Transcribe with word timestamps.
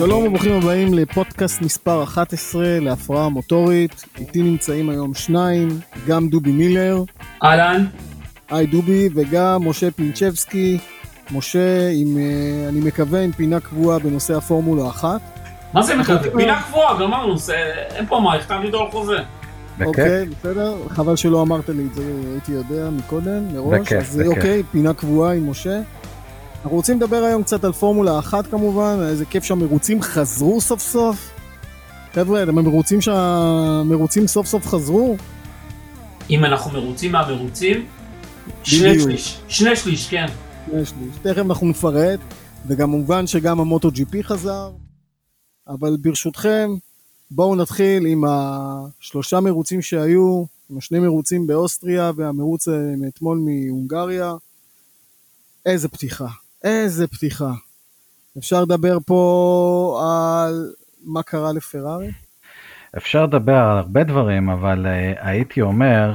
שלום 0.00 0.26
וברוכים 0.26 0.52
הבאים 0.52 0.94
לפודקאסט 0.94 1.62
מספר 1.62 2.02
11 2.02 2.62
להפרעה 2.80 3.28
מוטורית. 3.28 4.04
איתי 4.18 4.42
נמצאים 4.42 4.90
היום 4.90 5.14
שניים, 5.14 5.68
גם 6.06 6.28
דובי 6.28 6.52
מילר. 6.52 7.02
אהלן. 7.42 7.86
היי 8.50 8.66
דובי, 8.66 9.08
וגם 9.14 9.68
משה 9.68 9.90
פינצ'בסקי. 9.90 10.78
משה, 11.30 11.90
עם, 11.92 12.18
אה, 12.18 12.68
אני 12.68 12.80
מקווה, 12.80 13.20
עם 13.20 13.32
פינה 13.32 13.60
קבועה 13.60 13.98
בנושא 13.98 14.36
הפורמולה 14.36 14.88
1. 14.88 15.20
מה 15.72 15.82
זה 15.82 15.96
מקווה? 15.96 16.30
פינה 16.36 16.62
קבועה, 16.62 17.00
גמרנו, 17.00 17.34
אין 17.94 18.06
פה 18.06 18.20
מה, 18.20 18.36
החתמתי 18.36 18.66
אותו 18.66 18.84
על 18.84 18.90
חוזה. 18.90 19.18
אוקיי, 19.84 20.26
בסדר, 20.26 20.76
חבל 20.88 21.16
שלא 21.16 21.42
אמרת 21.42 21.68
לי 21.68 21.82
את 21.90 21.94
זה, 21.94 22.02
הייתי 22.32 22.52
יודע 22.52 22.90
מקודם, 22.90 23.54
מראש. 23.54 23.80
בכיף, 23.80 23.98
אז 23.98 24.16
בכיף. 24.16 24.36
אוקיי, 24.36 24.62
פינה 24.72 24.94
קבועה 24.94 25.32
עם 25.32 25.50
משה. 25.50 25.80
אנחנו 26.62 26.76
רוצים 26.76 26.96
לדבר 26.96 27.16
היום 27.16 27.42
קצת 27.42 27.64
על 27.64 27.72
פורמולה 27.72 28.18
אחת 28.18 28.46
כמובן, 28.46 28.98
איזה 29.08 29.24
כיף 29.24 29.44
שהמרוצים 29.44 30.02
חזרו 30.02 30.60
סוף 30.60 30.80
סוף. 30.80 31.30
חבר'ה, 32.12 32.42
אתם 32.42 32.54
מרוצים 32.54 33.00
שהמרוצים 33.00 34.26
סוף 34.26 34.46
סוף 34.46 34.66
חזרו? 34.66 35.16
אם 36.30 36.44
אנחנו 36.44 36.70
מרוצים 36.70 37.12
מהמרוצים, 37.12 37.86
שני 38.62 39.00
שליש, 39.00 39.40
שני 39.48 39.76
שליש, 39.76 40.08
כן. 40.08 40.26
שני 40.66 40.86
שליש, 40.86 41.16
תכף 41.22 41.38
אנחנו 41.38 41.66
נפרט, 41.66 42.20
וגם 42.66 42.90
מובן 42.90 43.26
שגם 43.26 43.60
המוטו 43.60 43.90
ג'י 43.90 44.04
פי 44.04 44.24
חזר, 44.24 44.70
אבל 45.68 45.96
ברשותכם, 46.00 46.70
בואו 47.30 47.56
נתחיל 47.56 48.06
עם 48.06 48.24
השלושה 48.28 49.40
מרוצים 49.40 49.82
שהיו, 49.82 50.44
עם 50.70 50.78
השני 50.78 50.98
מרוצים 50.98 51.46
באוסטריה 51.46 52.10
והמרוץ 52.16 52.68
מאתמול 52.98 53.38
מהונגריה. 53.38 54.32
איזה 55.66 55.88
פתיחה. 55.88 56.26
איזה 56.64 57.06
פתיחה. 57.06 57.50
אפשר 58.38 58.62
לדבר 58.62 58.98
פה 59.06 60.02
על 60.04 60.72
מה 61.04 61.22
קרה 61.22 61.52
לפרארי? 61.52 62.10
אפשר 62.96 63.26
לדבר 63.26 63.54
על 63.56 63.78
הרבה 63.78 64.04
דברים, 64.04 64.50
אבל 64.50 64.86
uh, 64.86 64.88
הייתי 65.26 65.60
אומר 65.60 66.14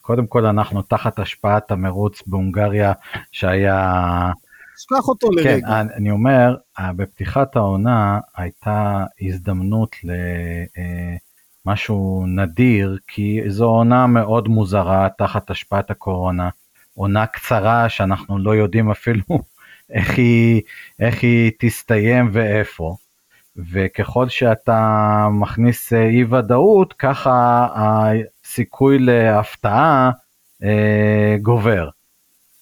שקודם 0.00 0.26
כל 0.26 0.46
אנחנו 0.46 0.82
תחת 0.82 1.18
השפעת 1.18 1.70
המרוץ 1.70 2.22
בהונגריה 2.26 2.92
שהיה... 3.32 4.32
שכח 4.78 5.08
אותו 5.08 5.28
כן, 5.28 5.34
לרגע. 5.36 5.66
כן, 5.66 5.88
אני 5.96 6.10
אומר, 6.10 6.56
בפתיחת 6.96 7.56
העונה 7.56 8.20
הייתה 8.36 9.04
הזדמנות 9.22 9.96
למשהו 11.66 12.22
אה, 12.22 12.26
נדיר, 12.26 12.98
כי 13.06 13.40
זו 13.48 13.64
עונה 13.64 14.06
מאוד 14.06 14.48
מוזרה 14.48 15.08
תחת 15.18 15.50
השפעת 15.50 15.90
הקורונה. 15.90 16.48
עונה 16.96 17.26
קצרה 17.26 17.88
שאנחנו 17.88 18.38
לא 18.38 18.54
יודעים 18.54 18.90
אפילו 18.90 19.24
איך 19.96 20.18
היא, 20.18 20.62
איך 21.00 21.22
היא 21.22 21.52
תסתיים 21.58 22.28
ואיפה. 22.32 22.96
וככל 23.56 24.28
שאתה 24.28 25.28
מכניס 25.32 25.92
אה, 25.92 26.02
אי 26.02 26.24
ודאות, 26.24 26.92
ככה 26.92 27.66
הסיכוי 27.74 28.98
להפתעה 28.98 30.10
אה, 30.62 31.36
גובר. 31.42 31.88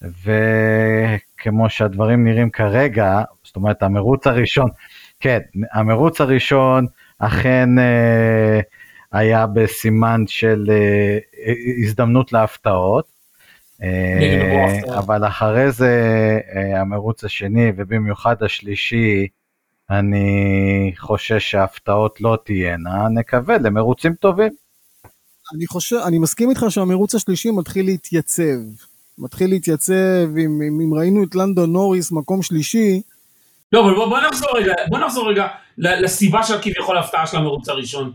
וכמו 0.02 1.70
שהדברים 1.70 2.24
נראים 2.24 2.50
כרגע, 2.50 3.22
זאת 3.44 3.56
אומרת 3.56 3.82
המרוץ 3.82 4.26
הראשון, 4.26 4.70
כן, 5.20 5.38
המרוץ 5.72 6.20
הראשון 6.20 6.86
אכן 7.18 7.78
אה, 7.78 8.60
היה 9.12 9.46
בסימן 9.46 10.24
של 10.26 10.66
אה, 10.70 11.18
הזדמנות 11.82 12.32
להפתעות, 12.32 13.13
אבל 14.98 15.26
אחרי 15.26 15.72
זה 15.72 15.92
אה, 16.56 16.80
המרוץ 16.80 17.24
השני 17.24 17.72
ובמיוחד 17.76 18.42
השלישי, 18.42 19.26
אני 19.90 20.92
חושש 20.96 21.50
שההפתעות 21.50 22.20
לא 22.20 22.38
תהיינה, 22.44 23.08
נקווה 23.08 23.58
למרוצים 23.58 24.14
טובים. 24.14 24.52
אני 25.56 25.66
חושב, 25.66 25.96
אני 25.96 26.18
מסכים 26.18 26.50
איתך 26.50 26.64
שהמרוץ 26.68 27.14
השלישי 27.14 27.50
מתחיל 27.50 27.86
להתייצב. 27.86 28.58
מתחיל 29.18 29.50
להתייצב, 29.50 30.36
אם, 30.38 30.62
אם, 30.68 30.80
אם 30.80 30.94
ראינו 30.94 31.24
את 31.24 31.34
לנדון 31.34 31.72
נוריס 31.72 32.12
מקום 32.12 32.42
שלישי. 32.42 33.02
לא, 33.72 33.84
אבל 33.84 33.94
בוא, 33.94 34.06
בוא 34.06 34.20
נחזור 34.20 34.48
רגע, 34.58 34.72
בוא 34.88 34.98
נחזור 34.98 35.30
רגע 35.30 35.46
לסיבה 35.78 36.42
של 36.42 36.62
כביכול 36.62 36.96
ההפתעה 36.96 37.26
של 37.26 37.36
המרוץ 37.36 37.68
הראשון. 37.68 38.12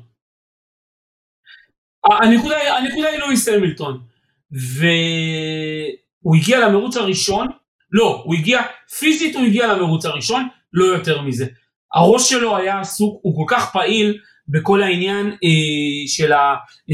הנקודה, 2.05 2.77
הנקודה 2.77 3.07
היא 3.07 3.19
לואיס 3.19 3.47
המילטון. 3.47 4.08
והוא 4.51 6.35
הגיע 6.35 6.59
למרוץ 6.59 6.97
הראשון, 6.97 7.47
לא, 7.91 8.21
הוא 8.25 8.35
הגיע, 8.35 8.61
פיזית 8.99 9.35
הוא 9.35 9.45
הגיע 9.45 9.67
למרוץ 9.67 10.05
הראשון, 10.05 10.47
לא 10.73 10.85
יותר 10.85 11.21
מזה. 11.21 11.45
הראש 11.93 12.29
שלו 12.29 12.57
היה 12.57 12.79
עסוק, 12.79 13.19
הוא 13.21 13.47
כל 13.47 13.55
כך 13.55 13.71
פעיל 13.71 14.17
בכל 14.47 14.83
העניין 14.83 15.27
אה, 15.27 16.07
של 16.07 16.31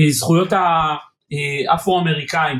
הזכויות 0.07 0.53
האפרו-אמריקאים, 1.69 2.57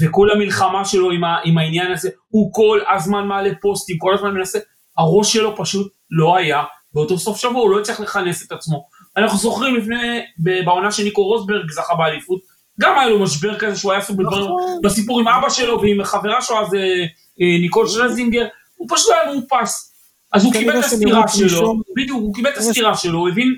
וכל 0.00 0.30
המלחמה 0.30 0.84
שלו 0.84 1.10
עם, 1.10 1.24
ה, 1.24 1.38
עם 1.44 1.58
העניין 1.58 1.92
הזה, 1.92 2.10
הוא 2.28 2.52
כל 2.52 2.80
הזמן 2.94 3.26
מעלה 3.26 3.50
פוסטים, 3.60 3.98
כל 3.98 4.14
הזמן 4.14 4.34
מנסה, 4.34 4.58
הראש 4.98 5.32
שלו 5.32 5.56
פשוט 5.56 5.92
לא 6.10 6.36
היה, 6.36 6.64
באותו 6.94 7.18
סוף 7.18 7.38
שבוע 7.38 7.62
הוא 7.62 7.70
לא 7.70 7.80
הצליח 7.80 8.00
לכנס 8.00 8.46
את 8.46 8.52
עצמו. 8.52 8.86
אנחנו 9.16 9.38
זוכרים 9.38 9.76
לפני, 9.76 10.20
בעונה 10.64 10.92
שניקו 10.92 11.22
רוסברג 11.22 11.70
זכה 11.70 11.94
באליפות, 11.94 12.40
גם 12.80 12.98
היה 12.98 13.08
לו 13.08 13.22
משבר 13.22 13.58
כזה 13.58 13.76
שהוא 13.76 13.92
היה 13.92 14.00
עסוק 14.00 14.20
נכון. 14.20 14.80
בסיפור 14.82 15.20
עם 15.20 15.28
אבא 15.28 15.50
שלו 15.50 15.80
ועם 15.80 16.04
חברה 16.04 16.42
שלו 16.42 16.60
אז 16.60 16.74
אה, 16.74 16.80
אה, 17.40 17.60
ניקול 17.60 17.88
שלזינגר, 17.88 18.46
הוא 18.76 18.88
פשוט 18.90 19.10
היה 19.10 19.34
מאופס. 19.34 19.92
אז 20.32 20.44
הוא 20.44 20.52
קיבל 20.52 20.78
את 20.78 20.84
הסתירה 20.84 21.28
שלו, 21.28 21.74
בדיוק, 21.96 22.20
הוא 22.20 22.34
קיבל 22.34 22.50
את 22.50 22.56
הסתירה 22.56 22.96
שלו, 22.96 23.18
הוא 23.18 23.28
הבין 23.28 23.54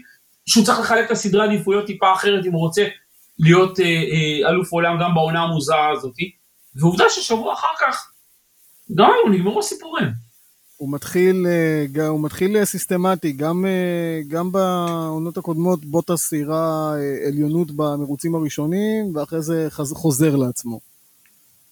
שהוא 0.46 0.64
צריך 0.64 0.80
לחלק 0.80 1.06
את 1.06 1.10
הסדרי 1.10 1.40
העדיפויות 1.40 1.86
טיפה 1.86 2.12
אחרת 2.12 2.46
אם 2.46 2.52
הוא 2.52 2.60
רוצה 2.60 2.86
להיות 3.38 3.80
אה, 3.80 4.48
אלוף 4.48 4.72
עולם 4.72 4.98
גם 5.00 5.14
בעונה 5.14 5.42
המוזרה 5.42 5.90
הזאת, 5.92 6.14
ועובדה 6.74 7.04
ששבוע 7.10 7.52
אחר 7.52 7.74
כך, 7.80 8.10
גם 8.94 9.10
נגמרו 9.32 9.58
הסיפורים. 9.58 10.27
הוא 10.78 10.92
מתחיל, 10.92 11.46
אה, 11.46 12.06
הוא 12.06 12.24
מתחיל 12.24 12.56
אה, 12.56 12.64
סיסטמטי, 12.64 13.32
גם, 13.32 13.66
אה, 13.66 14.20
גם 14.28 14.52
בעונות 14.52 15.36
הקודמות 15.36 15.84
בוטה 15.84 16.16
סיירה 16.16 16.94
עליונות 17.26 17.70
במרוצים 17.70 18.34
הראשונים, 18.34 19.16
ואחרי 19.16 19.42
זה 19.42 19.68
חוזר 19.70 20.36
לעצמו. 20.36 20.80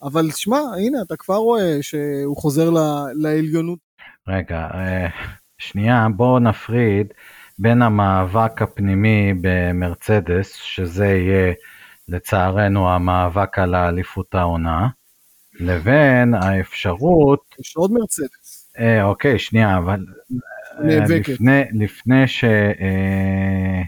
אבל 0.02 0.30
שמע, 0.30 0.58
הנה, 0.78 1.02
אתה 1.02 1.16
כבר 1.16 1.36
רואה 1.36 1.78
שהוא 1.82 2.36
חוזר 2.36 2.70
לעליונות. 3.14 3.78
רגע, 4.28 4.68
שנייה, 5.58 6.06
בואו 6.16 6.38
נפריד 6.38 7.06
בין 7.58 7.82
המאבק 7.82 8.62
הפנימי 8.62 9.32
במרצדס, 9.40 10.52
שזה 10.52 11.06
יהיה 11.06 11.52
לצערנו 12.08 12.90
המאבק 12.90 13.58
על 13.58 13.74
האליפות 13.74 14.34
העונה, 14.34 14.88
לבין 15.60 16.34
האפשרות... 16.34 17.40
יש 17.60 17.76
עוד 17.76 17.92
מרצדס. 17.92 18.45
אה, 18.78 19.04
אוקיי, 19.04 19.38
שנייה, 19.38 19.78
אבל... 19.78 20.04
אה, 20.84 21.04
לפני, 21.08 21.62
לפני 21.72 22.28
ש... 22.28 22.44
אה, 22.44 23.82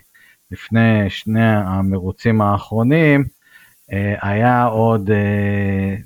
לפני 0.50 1.10
שני 1.10 1.56
המרוצים 1.56 2.40
האחרונים, 2.40 3.24
אה, 3.92 4.14
היה 4.22 4.64
עוד... 4.64 5.10
אה, 5.10 5.96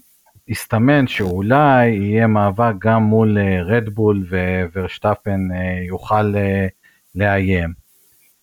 הסתמן 0.48 1.06
שאולי 1.06 1.88
יהיה 1.88 2.26
מאבק 2.26 2.74
גם 2.78 3.02
מול 3.02 3.38
רדבול 3.64 4.26
אה, 4.32 4.64
וורשטפן 4.74 5.48
אה, 5.52 5.82
יוכל 5.86 6.36
אה, 6.36 6.66
לאיים. 7.14 7.72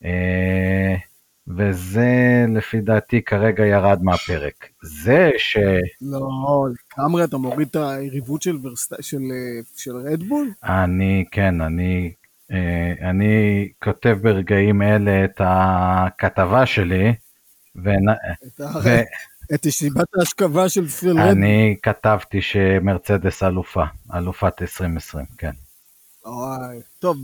אה, 0.05 0.95
וזה 1.49 2.45
לפי 2.55 2.81
דעתי 2.81 3.21
כרגע 3.21 3.65
ירד 3.65 3.99
מהפרק. 4.03 4.69
זה 4.81 5.29
ש... 5.37 5.57
לא, 6.01 6.67
לגמרי 6.97 7.23
אתה 7.23 7.37
מוריד 7.37 7.67
את 7.67 7.75
היריבות 7.75 8.41
של, 8.41 8.57
ורסט... 8.63 8.93
של, 9.01 9.21
של 9.77 9.95
רדבול? 9.95 10.51
אני, 10.63 11.25
כן, 11.31 11.61
אני, 11.61 12.11
אה, 12.51 13.09
אני 13.09 13.67
כותב 13.83 14.17
ברגעים 14.21 14.81
אלה 14.81 15.25
את 15.25 15.41
הכתבה 15.43 16.65
שלי. 16.65 17.13
ו... 17.75 17.89
את, 17.89 18.61
ו... 18.83 18.89
את 19.53 19.65
ישיבת 19.65 20.07
ההשכבה 20.19 20.69
של 20.69 20.85
רדבול. 21.03 21.21
אני 21.21 21.75
כתבתי 21.83 22.41
שמרצדס 22.41 23.43
אלופה, 23.43 23.83
אלופת 24.15 24.61
2020, 24.61 25.25
כן. 25.37 25.51
וואי, 26.29 26.77
טוב, 26.99 27.17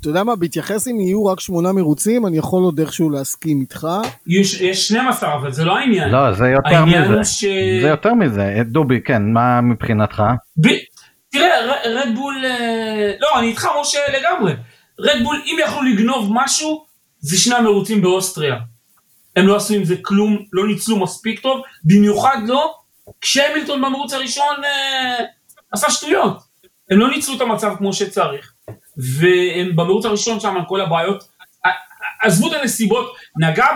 אתה 0.00 0.08
יודע 0.08 0.24
מה, 0.24 0.36
בהתייחס 0.36 0.88
אם 0.88 1.00
יהיו 1.00 1.26
רק 1.26 1.40
שמונה 1.40 1.72
מרוצים, 1.72 2.26
אני 2.26 2.38
יכול 2.38 2.62
עוד 2.62 2.80
איכשהו 2.80 3.10
להסכים 3.10 3.60
איתך. 3.60 3.86
יש, 4.26 4.60
יש 4.60 4.88
12, 4.88 5.34
אבל 5.34 5.52
זה 5.52 5.64
לא 5.64 5.76
העניין. 5.76 6.08
לא, 6.08 6.32
זה 6.32 6.46
יותר 6.46 6.84
מזה. 6.84 7.24
ש... 7.24 7.44
זה 7.82 7.88
יותר 7.88 8.14
מזה. 8.14 8.54
דובי, 8.64 9.00
כן, 9.04 9.22
מה 9.32 9.60
מבחינתך? 9.60 10.22
ב... 10.60 10.68
תראה, 11.30 11.50
רדבול, 11.84 12.44
אה, 12.44 13.12
לא, 13.20 13.38
אני 13.38 13.46
איתך 13.46 13.68
משה 13.80 13.98
לגמרי. 14.18 14.52
רדבול, 15.00 15.42
אם 15.46 15.56
יכלו 15.64 15.82
לגנוב 15.82 16.30
משהו, 16.34 16.84
זה 17.18 17.38
שני 17.38 17.54
המרוצים 17.54 18.02
באוסטריה. 18.02 18.56
הם 19.36 19.46
לא 19.46 19.56
עשו 19.56 19.74
עם 19.74 19.84
זה 19.84 19.94
כלום, 20.02 20.38
לא 20.52 20.66
ניצלו 20.66 20.98
מספיק 21.02 21.40
טוב, 21.40 21.62
במיוחד 21.84 22.36
לא 22.46 22.74
כשהמילטון 23.20 23.82
במרוץ 23.82 24.12
הראשון 24.12 24.64
אה, 24.64 25.24
עשה 25.72 25.90
שטויות. 25.90 26.53
הם 26.90 26.98
לא 26.98 27.10
ניצלו 27.10 27.36
את 27.36 27.40
המצב 27.40 27.74
כמו 27.78 27.92
שצריך. 27.92 28.52
והם 28.96 29.76
במרוץ 29.76 30.04
הראשון 30.04 30.40
שם 30.40 30.54
כל 30.68 30.80
הבעיות, 30.80 31.24
עזבו 32.22 32.48
את 32.48 32.52
הנסיבות, 32.60 33.14
נגע 33.40 33.66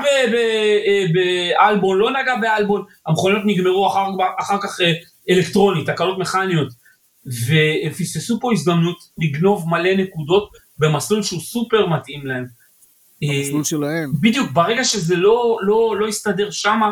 באלבון, 1.14 1.99
לא 1.99 2.10
נגע 2.10 2.37
באלבון, 2.40 2.84
המכוניות 3.06 3.43
נגמרו 3.44 3.88
אחר, 3.88 4.06
אחר 4.38 4.58
כך 4.62 4.81
אה, 4.81 4.93
אלקטרונית, 5.31 5.90
תקלות 5.90 6.19
מכניות, 6.19 6.69
והם 7.26 7.93
פספסו 7.93 8.40
פה 8.40 8.52
הזדמנות 8.52 8.96
לגנוב 9.19 9.69
מלא 9.69 9.94
נקודות 9.96 10.50
במסלול 10.78 11.22
שהוא 11.22 11.40
סופר 11.40 11.87
מתאים 11.87 12.26
להם. 12.26 12.46
במסלול 13.22 13.64
שלהם. 13.64 14.12
בדיוק, 14.20 14.50
ברגע 14.52 14.84
שזה 14.84 15.16
לא, 15.16 15.58
לא, 15.62 15.96
לא 15.99 16.08
יסתדר 16.08 16.50
שמה, 16.50 16.90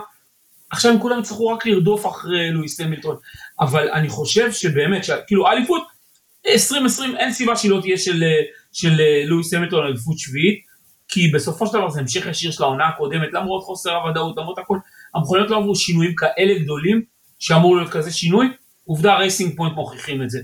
עכשיו 0.71 0.93
הם 0.93 1.01
כולם 1.01 1.21
יצטרכו 1.21 1.49
רק 1.49 1.67
לרדוף 1.67 2.07
אחרי 2.07 2.51
לואיס 2.51 2.81
המילטון, 2.81 3.17
אבל 3.61 3.91
אני 3.91 4.09
חושב 4.09 4.53
שבאמת, 4.53 5.07
כאילו 5.27 5.49
אליפות 5.49 5.83
2020 6.49 7.17
אין 7.17 7.33
סיבה 7.33 7.57
שהיא 7.57 7.71
לא 7.71 7.81
תהיה 7.81 7.99
של, 7.99 8.25
של 8.73 9.01
לואיס 9.27 9.55
המילטון 9.55 9.87
אליפות 9.87 10.19
שביעית, 10.19 10.61
כי 11.09 11.31
בסופו 11.35 11.67
של 11.67 11.73
דבר 11.73 11.91
זה 11.91 12.01
המשך 12.01 12.27
ישיר 12.27 12.51
של 12.51 12.63
העונה 12.63 12.89
הקודמת, 12.89 13.29
למרות 13.33 13.63
חוסר 13.63 13.95
הוודאות, 13.95 14.37
למרות 14.37 14.59
הכל, 14.59 14.79
המכוניות 15.15 15.51
לא 15.51 15.57
עברו 15.57 15.75
שינויים 15.75 16.15
כאלה 16.15 16.59
גדולים, 16.59 17.03
שאמור 17.39 17.77
להיות 17.77 17.91
כזה 17.91 18.11
שינוי, 18.11 18.47
עובדה 18.85 19.15
רייסינג 19.15 19.57
פוינט 19.57 19.75
מוכיחים 19.75 20.23
את 20.23 20.31
זה. 20.31 20.41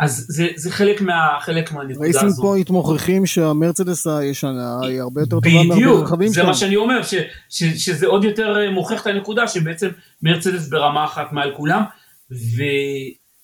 אז 0.00 0.26
זה, 0.28 0.48
זה 0.56 0.70
חלק, 0.70 1.00
מה, 1.00 1.38
חלק 1.40 1.72
מהנקודה 1.72 2.08
הזו. 2.08 2.20
רייסינג 2.20 2.32
פוינט 2.42 2.70
מוכיחים 2.70 3.26
שהמרצדס 3.26 4.06
הישנה 4.06 4.78
היא 4.82 5.00
הרבה 5.00 5.20
יותר 5.20 5.40
טובה 5.40 5.62
מהרבה 5.68 6.02
רכבים 6.02 6.32
שלנו. 6.32 6.34
זה 6.34 6.42
מה 6.42 6.54
שאני 6.54 6.76
אומר, 6.76 7.02
ש, 7.02 7.14
ש, 7.48 7.64
שזה 7.64 8.06
עוד 8.06 8.24
יותר 8.24 8.56
אה, 8.56 8.70
מוכיח 8.70 9.02
את 9.02 9.06
הנקודה 9.06 9.48
שבעצם 9.48 9.88
מרצדס 10.22 10.68
ברמה 10.68 11.04
אחת 11.04 11.32
מעל 11.32 11.52
כולם, 11.56 11.82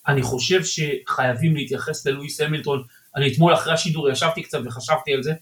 ואני 0.06 0.22
חושב 0.22 0.60
שחייבים 0.64 1.56
להתייחס 1.56 2.06
ללואיס 2.06 2.40
המילטון. 2.40 2.82
אני 3.16 3.32
אתמול 3.32 3.54
אחרי 3.54 3.72
השידור 3.72 4.10
ישבתי 4.10 4.42
קצת 4.42 4.58
וחשבתי 4.64 5.12
על 5.14 5.22
זה. 5.22 5.32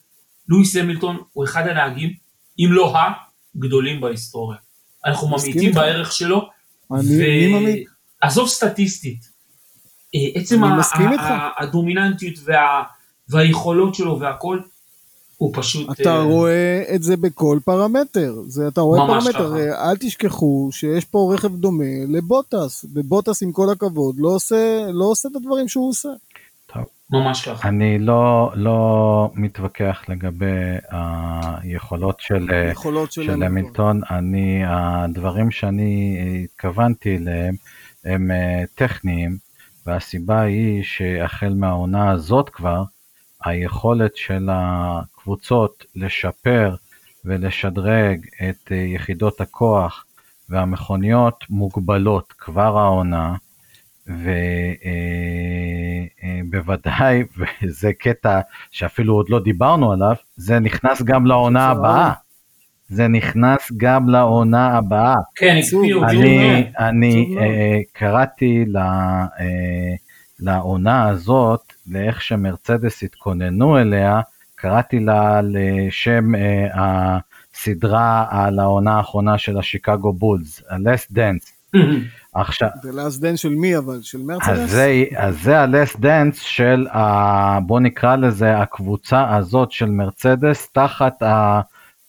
לואיס 0.48 0.76
המילטון 0.76 1.22
הוא 1.32 1.44
אחד 1.44 1.66
הנהגים, 1.66 2.14
אם 2.58 2.68
לא 2.70 2.94
הגדולים 3.56 4.00
בהיסטוריה. 4.00 4.58
אנחנו 5.04 5.28
ממעיטים 5.28 5.72
בערך 5.72 6.12
שלו. 6.12 6.48
אני 6.92 7.00
ו... 7.00 7.58
ממעיט. 7.58 7.88
עזוב 8.20 8.48
סטטיסטית, 8.48 9.28
אה, 10.14 10.40
עצם 10.40 10.60
הדומיננטיות 11.58 12.34
וה, 12.44 12.82
והיכולות 13.28 13.94
שלו 13.94 14.20
והכל, 14.20 14.60
הוא 15.40 15.50
פשוט... 15.54 15.90
אתה 15.90 16.20
uh... 16.22 16.24
רואה 16.24 16.82
את 16.94 17.02
זה 17.02 17.16
בכל 17.16 17.58
פרמטר, 17.64 18.34
זה 18.46 18.68
אתה 18.68 18.80
רואה 18.80 19.06
פרמטר, 19.06 19.72
ככה. 19.72 19.90
אל 19.90 19.96
תשכחו 19.96 20.68
שיש 20.72 21.04
פה 21.04 21.32
רכב 21.34 21.56
דומה 21.56 21.84
לבוטס, 22.08 22.84
ובוטס 22.94 23.42
עם 23.42 23.52
כל 23.52 23.70
הכבוד 23.72 24.14
לא 24.18 24.28
עושה, 24.28 24.86
לא 24.92 25.04
עושה 25.04 25.28
את 25.28 25.36
הדברים 25.36 25.68
שהוא 25.68 25.88
עושה. 25.88 26.08
טוב. 26.66 26.82
ממש 27.10 27.48
ככה. 27.48 27.68
אני 27.68 27.98
לא, 27.98 28.50
לא 28.54 29.30
מתווכח 29.34 30.02
לגבי 30.08 30.76
היכולות 30.90 32.20
של, 32.20 32.46
היכולות 32.50 33.12
של, 33.12 33.24
של 33.26 33.42
המילטון, 33.42 34.00
אני, 34.10 34.62
הדברים 34.66 35.50
שאני 35.50 36.18
התכוונתי 36.44 37.16
אליהם 37.16 37.54
הם 38.04 38.30
אה, 38.30 38.64
טכניים. 38.74 39.36
והסיבה 39.86 40.40
היא 40.40 40.82
שהחל 40.82 41.54
מהעונה 41.54 42.10
הזאת 42.10 42.48
כבר, 42.48 42.82
היכולת 43.44 44.16
של 44.16 44.48
הקבוצות 45.20 45.84
לשפר 45.96 46.74
ולשדרג 47.24 48.20
את 48.48 48.72
אה, 48.72 48.76
יחידות 48.76 49.40
הכוח 49.40 50.04
והמכוניות 50.48 51.44
מוגבלות 51.50 52.32
כבר 52.38 52.78
העונה, 52.78 53.34
ובוודאי, 56.46 57.22
אה, 57.22 57.22
אה, 57.40 57.46
וזה 57.62 57.92
קטע 57.92 58.40
שאפילו 58.70 59.14
עוד 59.14 59.28
לא 59.28 59.40
דיברנו 59.40 59.92
עליו, 59.92 60.14
זה 60.36 60.58
נכנס 60.58 61.02
גם 61.02 61.26
לעונה 61.26 61.66
הבאה. 61.68 62.12
זה 62.88 63.08
נכנס 63.08 63.72
גם 63.76 64.08
לעונה 64.08 64.76
הבאה. 64.76 65.14
כן, 65.34 65.56
הקפיאו. 65.58 66.04
אני, 66.04 66.72
אני 66.78 67.36
uh, 67.38 67.40
קראתי 67.92 68.64
uh, 68.74 68.78
לעונה 70.40 71.08
הזאת, 71.08 71.72
לאיך 71.86 72.22
שמרצדס 72.22 73.02
התכוננו 73.02 73.78
אליה, 73.78 74.20
קראתי 74.60 75.00
לה 75.00 75.40
לשם 75.42 76.34
uh, 76.34 76.38
הסדרה 76.74 78.26
על 78.30 78.58
העונה 78.58 78.96
האחרונה 78.96 79.38
של 79.38 79.58
השיקגו 79.58 80.12
בולס, 80.12 80.62
ה-Last 80.70 81.12
Dance. 81.16 81.50
עכשיו... 82.34 82.68
זה 82.82 82.90
last 82.90 83.22
dance 83.22 83.36
של 83.36 83.48
מי 83.48 83.78
אבל? 83.78 84.02
של 84.02 84.18
מרצדס? 84.18 84.48
אז 84.48 84.70
זה, 84.70 85.04
זה 85.30 85.60
ה-last 85.60 85.96
dance 85.96 86.36
של, 86.36 86.86
ה, 86.92 87.60
בוא 87.60 87.80
נקרא 87.80 88.16
לזה, 88.16 88.58
הקבוצה 88.58 89.36
הזאת 89.36 89.72
של 89.72 89.90
מרצדס 89.90 90.68
תחת 90.72 91.22
ה... 91.22 91.60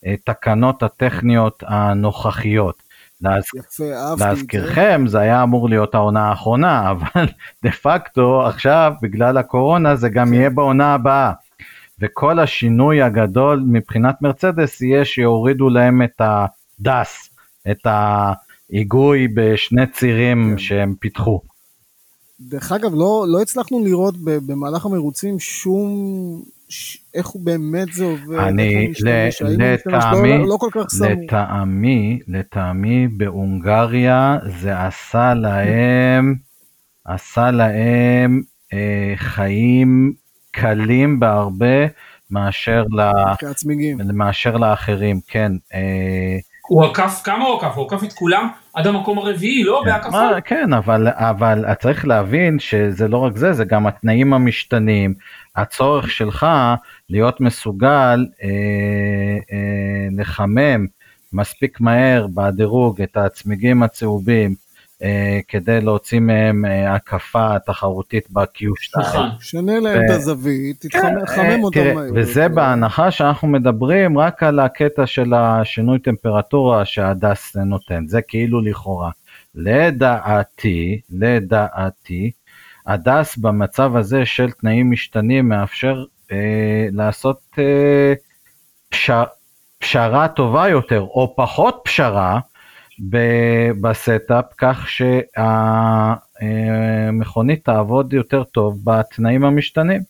התקנות 0.06 0.84
הטכניות 0.84 1.64
הנוכחיות. 1.68 2.84
להז... 3.22 3.44
יפה, 3.56 3.84
להזכירכם 4.20 5.04
זה 5.08 5.20
היה 5.20 5.44
אמור 5.44 5.70
להיות 5.70 5.96
העונה 5.96 6.30
האחרונה 6.30 6.90
אבל 6.92 7.26
דה 7.64 7.72
פקטו 7.72 8.48
עכשיו 8.48 8.94
בגלל 9.02 9.38
הקורונה 9.38 9.96
זה 9.96 10.10
גם 10.10 10.34
יהיה 10.34 10.50
בעונה 10.50 10.94
הבאה. 10.94 11.32
וכל 12.02 12.40
השינוי 12.40 13.02
הגדול 13.02 13.64
מבחינת 13.68 14.22
מרצדס 14.22 14.82
יהיה 14.82 15.06
שיורידו 15.06 15.70
להם 15.70 16.02
את 16.02 16.22
הדס, 16.22 17.30
את 17.72 17.88
ההיגוי 17.88 19.28
בשני 19.28 19.88
צירים 19.88 20.50
כן. 20.52 20.58
שהם 20.58 20.96
פיתחו. 21.00 21.42
דרך 22.42 22.72
אגב, 22.72 22.92
לא, 22.94 23.26
לא 23.28 23.42
הצלחנו 23.42 23.86
לראות 23.86 24.16
במהלך 24.24 24.86
המרוצים 24.86 25.40
שום 25.40 25.90
איך 27.14 27.28
הוא 27.28 27.46
באמת 27.46 27.94
זה 27.94 28.04
עובד, 28.04 28.40
אני, 28.40 28.92
לטעמי, 29.56 30.38
לא, 30.38 30.48
לא 30.48 30.58
לטעמי, 31.10 32.20
לטעמי 32.28 33.08
בהונגריה 33.08 34.38
זה 34.62 34.86
עשה 34.86 35.34
להם, 35.34 36.36
עשה 37.06 37.52
להם 37.52 38.42
אה, 38.74 39.14
חיים 39.16 40.14
קלים 40.52 41.20
בהרבה 41.20 41.88
מאשר, 42.32 42.84
ל, 42.92 43.12
מאשר 44.14 44.58
לאחרים, 44.58 45.20
כן. 45.28 45.52
אה, 45.74 46.38
הוא 46.68 46.86
עקף, 46.86 47.22
כמה 47.24 47.46
הוא 47.46 47.58
עקף? 47.58 47.74
הוא 47.76 47.86
עקף 47.86 48.04
את 48.04 48.14
כולם 48.14 48.48
עד 48.74 48.88
המקום 48.88 49.18
הרביעי, 49.18 49.64
לא? 49.64 49.82
כן, 49.86 49.92
בהקפה? 49.92 50.42
כן, 50.42 50.74
אבל, 50.74 51.08
אבל 51.08 51.74
צריך 51.74 52.08
להבין 52.08 52.60
שזה 52.60 53.08
לא 53.08 53.18
רק 53.18 53.38
זה, 53.38 53.54
זה 53.54 53.66
גם 53.66 53.88
התנאים 53.88 54.34
המשתנים. 54.34 55.14
הצורך 55.56 56.12
שלך 56.12 56.48
להיות 57.10 57.42
מסוגל 57.42 58.26
אה, 58.44 58.50
אה, 59.52 60.08
לחמם 60.18 60.86
מספיק 61.34 61.82
מהר 61.82 62.28
בדירוג 62.34 63.02
את 63.02 63.18
הצמיגים 63.18 63.84
הצהובים 63.84 64.56
כדי 65.48 65.82
להוציא 65.82 66.20
מהם 66.20 66.66
אה, 66.66 66.96
הקפה 66.96 67.60
תחרותית 67.66 68.28
ב-Q2. 68.30 69.02
נכון. 69.02 69.30
שנה 69.40 69.80
להם 69.80 70.02
את 70.06 70.10
הזווית, 70.10 70.82
תתחמם 70.82 71.26
כן, 71.36 71.64
אותם 71.64 71.80
אה, 71.80 71.94
מהר. 71.94 72.10
וזה 72.16 72.50
בהנחה 72.50 73.12
שאנחנו 73.12 73.48
מדברים 73.48 74.18
רק 74.18 74.44
על 74.44 74.60
הקטע 74.60 75.06
של 75.06 75.34
השינוי 75.34 76.00
טמפרטורה 76.00 76.86
שהדס 76.86 77.56
נותן, 77.56 78.08
זה 78.08 78.22
כאילו 78.22 78.62
לכאורה. 78.62 79.12
לדעתי, 79.56 81.02
לדעתי, 81.10 82.32
ה 82.88 83.00
DAS 83.00 83.38
במצב 83.38 83.96
הזה 83.96 84.26
של 84.26 84.52
תנאים 84.52 84.92
משתנים 84.92 85.50
מאפשר 85.50 86.04
אה, 86.32 86.88
לעשות 86.92 87.40
אה, 87.60 88.14
פשר, 88.90 89.24
פשרה 89.80 90.28
טובה 90.28 90.70
יותר 90.70 91.02
או 91.02 91.34
פחות 91.38 91.82
פשרה 91.84 92.40
ב 93.82 93.93
setup 93.93 94.46
כך 94.58 94.88
שהמכונית 96.40 97.66
תעבוד 97.66 98.14
יותר 98.14 98.44
טוב 98.44 98.80
בתנאים 98.84 99.44
המשתנים. 99.44 100.02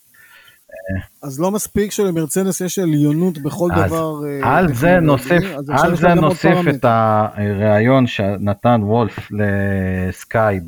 אז 1.24 1.40
לא 1.40 1.52
מספיק 1.52 1.92
שלמרצדס 1.92 2.62
יש 2.62 2.80
עליונות 2.80 3.38
בכל 3.38 3.70
אז 3.72 3.92
דבר. 3.92 4.14
אה, 4.26 4.58
על 4.58 4.74
זה 4.74 5.00
נוסיף, 5.00 5.44
על 5.70 5.96
זה 5.96 6.14
נוסיף 6.14 6.58
את 6.70 6.86
הריאיון 6.86 8.08
שנתן 8.08 8.82
וולף 8.84 9.30
לסקאי 9.32 10.60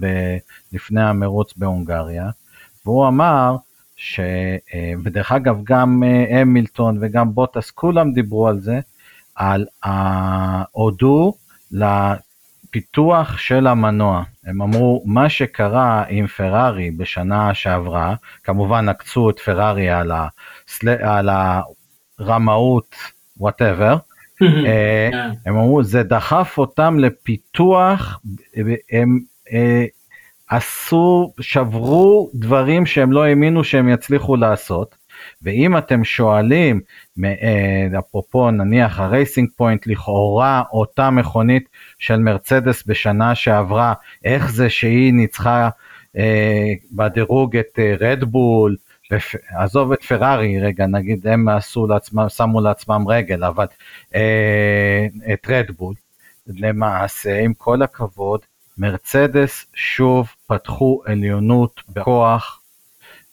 לפני 0.74 1.04
המרוץ 1.04 1.54
בהונגריה, 1.58 2.30
והוא 2.86 3.08
אמר, 3.08 3.56
ש... 3.96 4.20
אה, 4.74 4.94
ודרך 5.04 5.32
אגב 5.32 5.60
גם 5.64 6.04
אה, 6.04 6.42
המילטון 6.42 6.98
וגם 7.02 7.34
בוטס 7.34 7.72
כולם 7.72 8.14
דיברו 8.14 8.48
על 8.48 8.62
זה, 8.62 8.80
על 9.36 9.66
הודו 10.72 11.34
לפיתוח 11.74 13.38
של 13.38 13.68
המנוע. 13.68 14.24
הם 14.46 14.62
אמרו, 14.62 15.04
מה 15.06 15.30
שקרה 15.30 16.04
עם 16.10 16.28
פרארי 16.28 16.92
בשנה 16.92 17.54
שעברה, 17.54 18.16
כמובן 18.44 18.90
עקצו 18.90 19.30
את 19.30 19.40
פרארי 19.40 19.90
על, 19.90 20.12
הסל... 20.12 20.90
על 20.90 21.30
הרמאות, 22.20 22.96
whatever, 23.38 23.98
אה. 24.42 25.10
הם 25.46 25.58
אמרו, 25.58 25.84
זה 25.84 26.04
דחף 26.04 26.58
אותם 26.58 27.00
לפיתוח, 27.00 28.22
הם 28.92 29.20
עשו, 30.50 31.34
שברו 31.40 32.30
דברים 32.34 32.86
שהם 32.86 33.12
לא 33.12 33.24
האמינו 33.24 33.64
שהם 33.64 33.90
יצליחו 33.90 34.36
לעשות. 34.36 35.03
ואם 35.42 35.78
אתם 35.78 36.04
שואלים, 36.04 36.82
אפרופו 38.00 38.52
נניח 38.52 39.00
הרייסינג 39.00 39.50
פוינט, 39.56 39.88
לכאורה 39.88 40.64
אותה 40.72 41.10
מכונית 41.10 41.70
של 42.00 42.18
מרצדס 42.18 42.84
בשנה 42.88 43.36
שעברה, 43.36 43.94
איך 44.26 44.52
זה 44.52 44.70
שהיא 44.70 45.14
ניצחה 45.14 45.70
אה, 46.18 46.74
בדירוג 46.92 47.58
את 47.58 47.80
רדבול, 48.00 48.76
עזוב 49.50 49.92
את 49.92 50.04
פרארי 50.04 50.60
רגע, 50.60 50.88
נגיד 50.88 51.28
הם 51.28 51.50
עשו 51.50 51.88
לעצמם, 51.88 52.30
שמו 52.30 52.62
לעצמם 52.62 53.06
רגל, 53.08 53.44
אבל 53.44 53.66
אה, 54.16 55.08
את 55.34 55.48
רדבול, 55.50 55.94
למעשה 56.48 57.40
עם 57.40 57.54
כל 57.54 57.82
הכבוד, 57.82 58.40
מרצדס 58.78 59.66
שוב 59.74 60.28
פתחו 60.48 61.02
עליונות 61.06 61.82
בכוח 61.90 62.62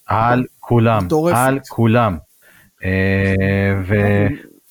על 0.06 0.44
כולם, 0.70 1.04
מטורפת. 1.04 1.36
על 1.36 1.58
כולם. 1.68 2.16
אה, 2.84 3.74
ו... 3.86 3.94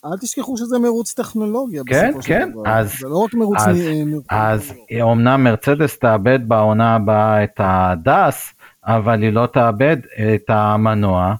אל 0.05 0.17
תשכחו 0.21 0.57
שזה 0.57 0.79
מרוץ 0.79 1.13
טכנולוגיה 1.13 1.83
כן, 1.87 2.11
כן, 2.23 2.49
דבר. 2.51 2.61
אז, 2.65 2.99
זה 2.99 3.07
לא 3.07 3.17
רק 3.17 3.33
מרוץ... 3.33 3.57
אז, 3.67 3.77
מ... 3.77 4.19
אז 4.29 4.73
אומנם 5.01 5.43
מרצדס 5.43 5.99
תאבד 5.99 6.39
בעונה 6.47 6.95
הבאה 6.95 7.43
את 7.43 7.55
הדס, 7.57 8.53
אבל 8.85 9.21
היא 9.21 9.33
לא 9.33 9.45
תאבד 9.53 9.97
את 10.35 10.49
המנוע, 10.49 11.35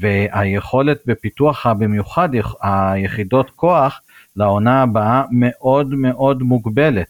והיכולת 0.00 0.98
בפיתוח 1.06 1.66
במיוחד 1.66 2.28
היחידות 2.62 3.50
כוח 3.50 4.00
לעונה 4.36 4.82
הבאה 4.82 5.22
מאוד 5.30 5.94
מאוד 5.94 6.42
מוגבלת. 6.42 7.06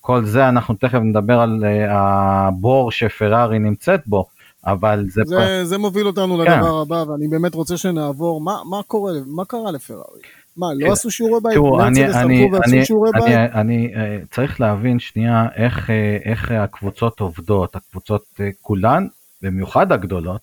כל 0.00 0.24
זה 0.24 0.48
אנחנו 0.48 0.74
תכף 0.74 0.98
נדבר 0.98 1.40
על 1.40 1.64
uh, 1.64 1.90
הבור 1.90 2.90
שפרארי 2.90 3.58
נמצאת 3.58 4.00
בו, 4.06 4.26
אבל 4.66 5.04
זה... 5.08 5.22
זה, 5.24 5.36
פ... 5.36 5.64
זה 5.64 5.78
מוביל 5.78 6.06
אותנו 6.06 6.36
כן. 6.36 6.40
לדבר 6.40 6.80
הבא, 6.80 7.04
ואני 7.10 7.28
באמת 7.28 7.54
רוצה 7.54 7.76
שנעבור, 7.76 8.40
מה, 8.40 8.56
מה 8.70 8.82
קורה, 8.86 9.12
מה 9.26 9.44
קרה 9.44 9.70
לפרארי? 9.72 10.20
מה, 10.56 10.66
לא 10.74 10.86
כן. 10.86 10.92
עשו 10.92 11.10
שיעורי 11.10 11.40
בית? 11.42 11.52
תראו, 11.52 11.82
אני, 11.82 12.04
אני, 12.04 12.22
אני, 12.22 12.50
אני, 12.64 12.82
אני, 13.14 13.46
אני 13.54 13.94
uh, 13.94 14.34
צריך 14.34 14.60
להבין 14.60 14.98
שנייה 14.98 15.46
איך, 15.56 15.86
uh, 15.86 15.92
איך 16.28 16.50
הקבוצות 16.50 17.20
עובדות, 17.20 17.76
הקבוצות 17.76 18.24
uh, 18.34 18.40
כולן, 18.60 19.06
במיוחד 19.42 19.92
הגדולות, 19.92 20.40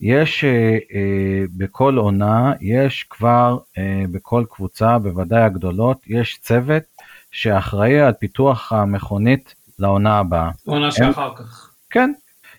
יש 0.00 0.44
uh, 0.44 0.82
uh, 0.90 1.50
בכל 1.56 1.96
עונה, 1.96 2.52
יש 2.60 3.06
כבר 3.10 3.58
uh, 3.58 3.78
בכל 4.12 4.44
קבוצה, 4.50 4.98
בוודאי 4.98 5.42
הגדולות, 5.42 5.98
יש 6.06 6.38
צוות 6.42 6.82
שאחראי 7.30 8.00
על 8.00 8.12
פיתוח 8.12 8.72
המכונית 8.72 9.54
לעונה 9.78 10.18
הבאה. 10.18 10.50
עונה 10.66 10.90
שאחר 10.90 11.32
כך. 11.36 11.70
כן, 11.90 12.12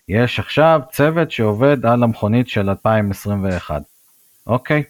יש 0.09 0.39
עכשיו 0.39 0.81
צוות 0.91 1.31
שעובד 1.31 1.85
על 1.85 2.03
המכונית 2.03 2.47
של 2.47 2.69
2021, 2.69 3.81
אוקיי? 4.47 4.83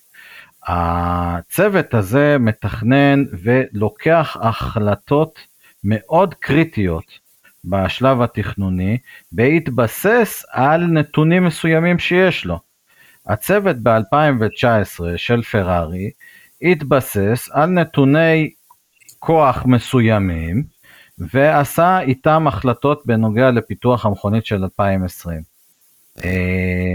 הצוות 0.68 1.94
הזה 1.94 2.38
מתכנן 2.40 3.24
ולוקח 3.44 4.38
החלטות 4.42 5.40
מאוד 5.84 6.34
קריטיות 6.34 7.20
בשלב 7.66 8.22
התכנוני 8.22 8.98
בהתבסס 9.32 10.46
על 10.52 10.86
נתונים 10.86 11.46
מסוימים 11.46 12.00
שיש 12.00 12.46
לו. 12.46 12.60
הצוות 13.28 13.76
ב-2019 13.84 15.04
של 15.18 15.42
פרארי 15.42 16.12
התבסס 16.62 17.50
על 17.52 17.70
נתוני 17.70 18.52
כוח 19.20 19.66
מסוימים 19.66 20.64
ועשה 21.18 22.00
איתם 22.00 22.48
החלטות 22.48 23.06
בנוגע 23.06 23.52
לפיתוח 23.52 24.06
המכונית 24.06 24.46
של 24.46 24.64
2020. 24.64 25.42
אה, 26.24 26.94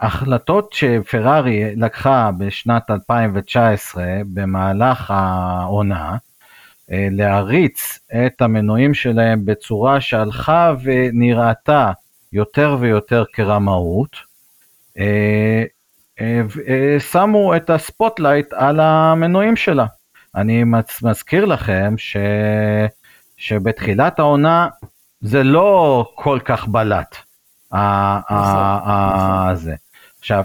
החלטות 0.00 0.72
שפרארי 0.72 1.76
לקחה 1.76 2.30
בשנת 2.38 2.90
2019 2.90 4.04
במהלך 4.32 5.10
העונה, 5.10 6.16
אה, 6.92 7.08
להריץ 7.10 7.98
את 8.26 8.42
המנועים 8.42 8.94
שלהם 8.94 9.44
בצורה 9.44 10.00
שהלכה 10.00 10.74
ונראתה 10.82 11.92
יותר 12.32 12.76
ויותר 12.80 13.24
כרמאות, 13.32 14.16
אה, 14.98 15.64
שמו 16.98 17.56
את 17.56 17.70
ה 17.70 17.78
spotlight 17.78 18.52
על 18.52 18.80
המנועים 18.80 19.56
שלה. 19.56 19.86
אני 20.34 20.64
מזכיר 21.02 21.44
לכם 21.44 21.94
ש... 21.98 22.16
שבתחילת 23.44 24.18
העונה 24.18 24.68
זה 25.20 25.42
לא 25.42 26.04
כל 26.14 26.38
כך 26.44 26.68
בלט. 26.68 27.16
נכון. 27.72 29.54
זה. 29.54 29.74
עכשיו, 30.18 30.44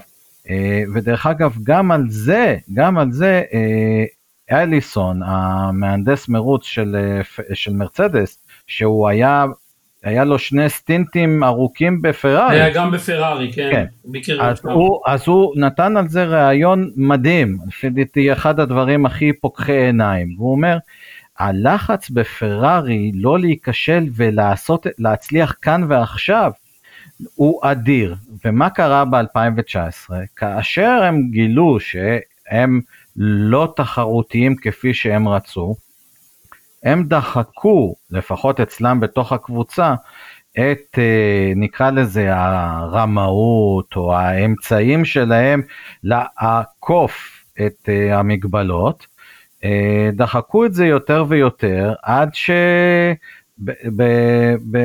אה, 0.50 0.84
ודרך 0.94 1.26
אגב, 1.26 1.56
גם 1.64 1.92
על 1.92 2.04
זה, 2.10 2.58
גם 2.74 2.98
על 2.98 3.12
זה, 3.12 3.44
אה, 3.54 4.06
אליסון, 4.62 5.22
המהנדס 5.26 6.30
מרוץ 6.30 6.66
של, 6.66 6.96
אה, 7.00 7.22
של 7.54 7.74
מרצדס, 7.74 8.38
שהוא 8.68 9.08
היה 9.08 9.46
היה 10.04 10.24
לו 10.24 10.40
שני 10.40 10.70
סטינטים 10.70 11.44
ארוכים 11.44 12.02
בפרארי. 12.02 12.56
היה 12.56 12.70
גם 12.70 12.92
בפרארי, 12.92 13.52
כן. 13.54 13.70
כן. 13.72 14.40
אז, 14.40 14.62
הוא, 14.64 15.00
אז 15.08 15.24
הוא 15.28 15.54
נתן 15.56 15.98
על 15.98 16.10
זה 16.10 16.24
ראיון 16.24 16.92
מדהים, 16.96 17.58
לפי 17.68 17.90
דעתי 17.90 18.34
אחד 18.34 18.60
הדברים 18.60 19.06
הכי 19.06 19.34
פוקחי 19.34 19.86
עיניים. 19.86 20.36
והוא 20.38 20.52
אומר, 20.52 20.78
הלחץ 21.40 22.10
בפרארי 22.10 23.12
לא 23.16 23.40
להיכשל 23.40 24.08
ולעשות, 24.16 24.88
להצליח 25.00 25.56
כאן 25.62 25.84
ועכשיו, 25.90 26.52
הוא 27.36 27.60
אדיר. 27.64 28.16
ומה 28.46 28.70
קרה 28.70 29.06
ב-2019? 29.06 30.14
כאשר 30.36 31.04
הם 31.04 31.30
גילו 31.32 31.80
שהם 31.80 32.82
לא 33.16 33.74
תחרותיים 33.76 34.56
כפי 34.56 34.94
שהם 34.94 35.28
רצו, 35.28 35.76
הם 36.84 37.04
דחקו, 37.04 37.96
לפחות 38.12 38.60
אצלם 38.60 39.00
בתוך 39.00 39.32
הקבוצה, 39.32 39.96
את 40.52 40.98
אה, 40.98 41.54
נקרא 41.56 41.92
לזה 41.92 42.36
הרמאות 42.36 43.96
או 43.96 44.16
האמצעים 44.16 45.06
שלהם 45.06 45.62
לעקוף 46.04 47.44
את 47.66 47.90
אה, 47.90 48.20
המגבלות, 48.20 49.08
דחקו 50.14 50.66
את 50.66 50.74
זה 50.74 50.86
יותר 50.86 51.26
ויותר 51.28 51.94
עד 52.04 52.30
ש... 52.34 52.50
ב, 53.58 53.72
ב, 53.96 54.04
ב, 54.72 54.78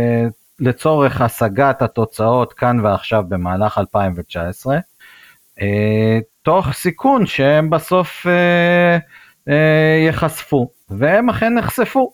לצורך 0.60 1.20
השגת 1.20 1.82
התוצאות 1.82 2.52
כאן 2.52 2.80
ועכשיו 2.80 3.24
במהלך 3.28 3.78
2019, 3.78 4.78
תוך 6.42 6.72
סיכון 6.72 7.26
שהם 7.26 7.70
בסוף 7.70 8.26
ייחשפו. 10.06 10.70
והם 10.90 11.30
אכן 11.30 11.54
נחשפו. 11.54 12.12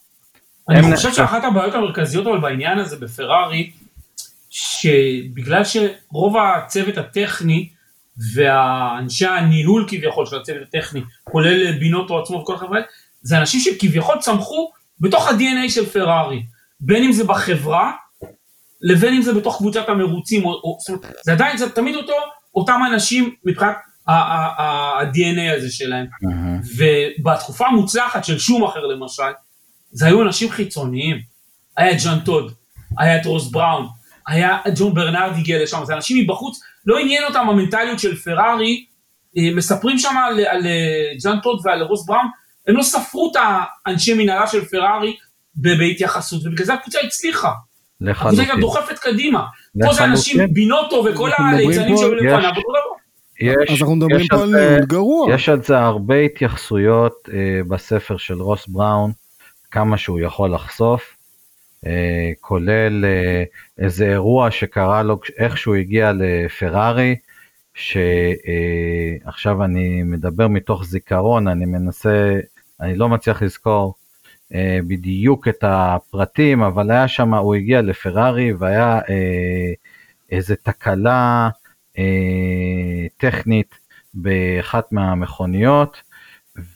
אני 0.68 0.96
חושב 0.96 1.12
שאחת 1.12 1.44
הבעיות 1.44 1.74
המרכזיות 1.74 2.26
אבל 2.26 2.40
בעניין 2.40 2.78
הזה 2.78 2.96
בפרארי, 2.96 3.70
שבגלל 4.50 5.62
שרוב 5.64 6.36
הצוות 6.36 6.98
הטכני 6.98 7.68
והאנשי 8.34 9.26
הניהול 9.26 9.84
כביכול 9.88 10.26
של 10.26 10.36
הצוות 10.36 10.62
הטכני, 10.68 11.00
כולל 11.24 11.78
בינוטו 11.78 12.22
עצמו 12.22 12.36
וכל 12.36 12.54
החברה, 12.54 12.80
זה 13.22 13.38
אנשים 13.38 13.60
שכביכול 13.60 14.16
צמחו 14.20 14.70
בתוך 15.00 15.28
ה-DNA 15.28 15.70
של 15.70 15.86
פרארי, 15.86 16.42
בין 16.80 17.04
אם 17.04 17.12
זה 17.12 17.24
בחברה, 17.24 17.92
לבין 18.80 19.14
אם 19.14 19.22
זה 19.22 19.34
בתוך 19.34 19.56
קבוצת 19.56 19.88
המרוצים, 19.88 20.44
או, 20.44 20.50
או, 20.50 20.78
זאת 20.80 21.06
זה 21.24 21.32
עדיין, 21.32 21.56
זה 21.56 21.70
תמיד 21.70 21.94
אותו, 21.94 22.12
אותם 22.54 22.80
אנשים 22.92 23.34
מבחינת 23.44 23.76
ה-DNA 24.08 25.56
הזה 25.56 25.72
שלהם. 25.72 26.06
ובתקופה 26.76 27.66
המוצלחת 27.66 28.24
של 28.24 28.38
שום 28.38 28.64
אחר 28.64 28.86
למשל, 28.86 29.22
זה 29.90 30.06
היו 30.06 30.22
אנשים 30.22 30.50
חיצוניים. 30.50 31.30
היה 31.76 31.96
ג'ון 32.04 32.20
טוד, 32.20 32.52
היה 32.98 33.20
את 33.20 33.26
רוס 33.26 33.50
בראון, 33.50 33.86
היה 34.26 34.58
ג'ון 34.76 34.94
ברנרד 34.94 35.32
הגיע 35.36 35.62
לשם, 35.62 35.82
זה 35.84 35.94
אנשים 35.94 36.24
מבחוץ, 36.24 36.60
לא 36.86 36.98
עניין 36.98 37.24
אותם 37.24 37.48
המנטליות 37.48 37.98
של 37.98 38.16
פרארי, 38.16 38.84
אה, 39.36 39.42
מספרים 39.56 39.98
שם 39.98 40.16
על, 40.26 40.44
על 40.44 40.66
אה, 40.66 41.40
טוד 41.42 41.60
ועל 41.64 41.82
רוס 41.82 42.06
בראון, 42.06 42.26
הם 42.68 42.76
לא 42.76 42.82
ספרו 42.82 43.32
את 43.32 43.42
האנשי 43.86 44.14
מנהלה 44.14 44.46
של 44.46 44.64
פרארי 44.64 45.16
בהתייחסות, 45.54 46.46
ובגלל 46.46 46.66
זה 46.66 46.74
הקבוצה 46.74 46.98
הצליחה. 47.00 47.52
לחלוטין. 48.00 48.40
הקבוצה 48.40 48.54
גם 48.54 48.60
דוחפת 48.60 48.98
קדימה. 48.98 49.46
פה 49.84 49.92
זה 49.92 50.04
אנשים, 50.04 50.40
בינוטו 50.52 51.04
וכל 51.10 51.30
הליצנים 51.38 51.96
שהיו 51.96 52.14
לפניו, 52.14 52.52
יש, 53.40 53.70
אז 53.70 53.80
אנחנו 53.80 53.96
מדברים 53.96 54.26
פה 54.30 54.42
על 54.42 54.48
ניהול 54.48 54.84
גרוע. 54.84 55.34
יש 55.34 55.48
על 55.48 55.62
זה 55.62 55.78
הרבה 55.78 56.20
התייחסויות 56.20 57.28
אה, 57.32 57.60
בספר 57.68 58.16
של 58.16 58.42
רוס 58.42 58.66
בראון, 58.68 59.12
כמה 59.70 59.98
שהוא 59.98 60.20
יכול 60.20 60.54
לחשוף, 60.54 61.16
כולל 62.40 63.04
אה, 63.04 63.44
איזה 63.78 64.04
אירוע 64.04 64.50
שקרה 64.50 65.02
לו 65.02 65.20
איך 65.38 65.58
שהוא 65.58 65.74
הגיע 65.74 66.12
לפרארי, 66.12 67.16
שעכשיו 67.74 69.60
אה, 69.60 69.64
אני 69.64 70.02
מדבר 70.02 70.48
מתוך 70.48 70.84
זיכרון, 70.84 71.48
אני 71.48 71.66
מנסה, 71.66 72.40
אני 72.80 72.96
לא 72.96 73.08
מצליח 73.08 73.42
לזכור 73.42 73.94
אה, 74.54 74.78
בדיוק 74.86 75.48
את 75.48 75.64
הפרטים, 75.66 76.62
אבל 76.62 76.90
היה 76.90 77.08
שם, 77.08 77.34
הוא 77.34 77.54
הגיע 77.54 77.82
לפרארי 77.82 78.52
והיה 78.52 79.00
אה, 79.08 79.72
איזה 80.30 80.56
תקלה, 80.56 81.50
אה, 81.98 83.06
טכנית 83.16 83.78
באחת 84.14 84.92
מהמכוניות 84.92 86.02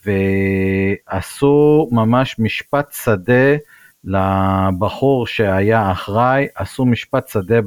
ועשו 0.06 1.88
ממש 1.92 2.38
משפט 2.38 2.92
שדה 2.92 3.56
לבחור 4.04 5.26
שהיה 5.26 5.92
אחראי, 5.92 6.46
עשו 6.54 6.84
משפט 6.84 7.28
שדה 7.28 7.60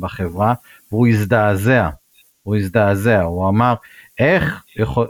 בחברה 0.00 0.54
והוא 0.92 1.06
הזדעזע, 1.08 1.88
הוא 2.42 2.56
הזדעזע, 2.56 3.22
הוא 3.22 3.48
אמר 3.48 3.74
איך, 4.18 4.64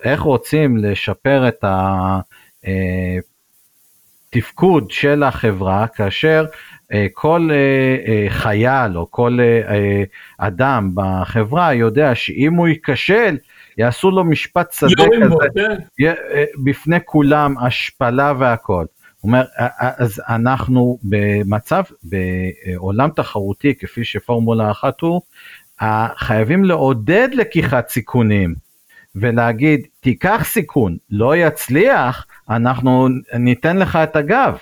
איך 0.04 0.20
רוצים 0.20 0.76
לשפר 0.76 1.48
את 1.48 1.64
התפקוד 4.32 4.90
של 4.90 5.22
החברה 5.22 5.86
כאשר 5.86 6.44
אה, 6.92 7.06
כל 7.12 7.48
אה, 7.52 8.12
אה, 8.12 8.26
חייל 8.30 8.98
או 8.98 9.10
כל 9.10 9.38
אדם 10.38 10.90
בחברה 10.94 11.74
יודע 11.74 12.14
שאם 12.14 12.54
הוא 12.54 12.68
ייכשל 12.68 13.36
יעשו 13.78 14.10
לו 14.10 14.24
משפט 14.24 14.72
שדה 14.72 15.04
כזה, 15.22 15.34
כן. 15.98 16.14
בפני 16.64 16.98
כולם 17.04 17.58
השפלה 17.58 18.32
והכל. 18.38 18.84
אומר, 19.24 19.44
אז 19.78 20.22
אנחנו 20.28 20.98
במצב, 21.02 21.82
בעולם 22.02 23.10
תחרותי 23.10 23.74
כפי 23.74 24.04
שפורמולה 24.04 24.70
אחת 24.70 25.00
הוא, 25.00 25.20
חייבים 26.16 26.64
לעודד 26.64 27.28
לקיחת 27.32 27.88
סיכונים 27.88 28.54
ולהגיד, 29.14 29.86
תיקח 30.00 30.42
סיכון, 30.44 30.96
לא 31.10 31.36
יצליח, 31.36 32.26
אנחנו 32.50 33.08
ניתן 33.38 33.76
לך 33.76 33.96
את 33.96 34.16
הגב. 34.16 34.58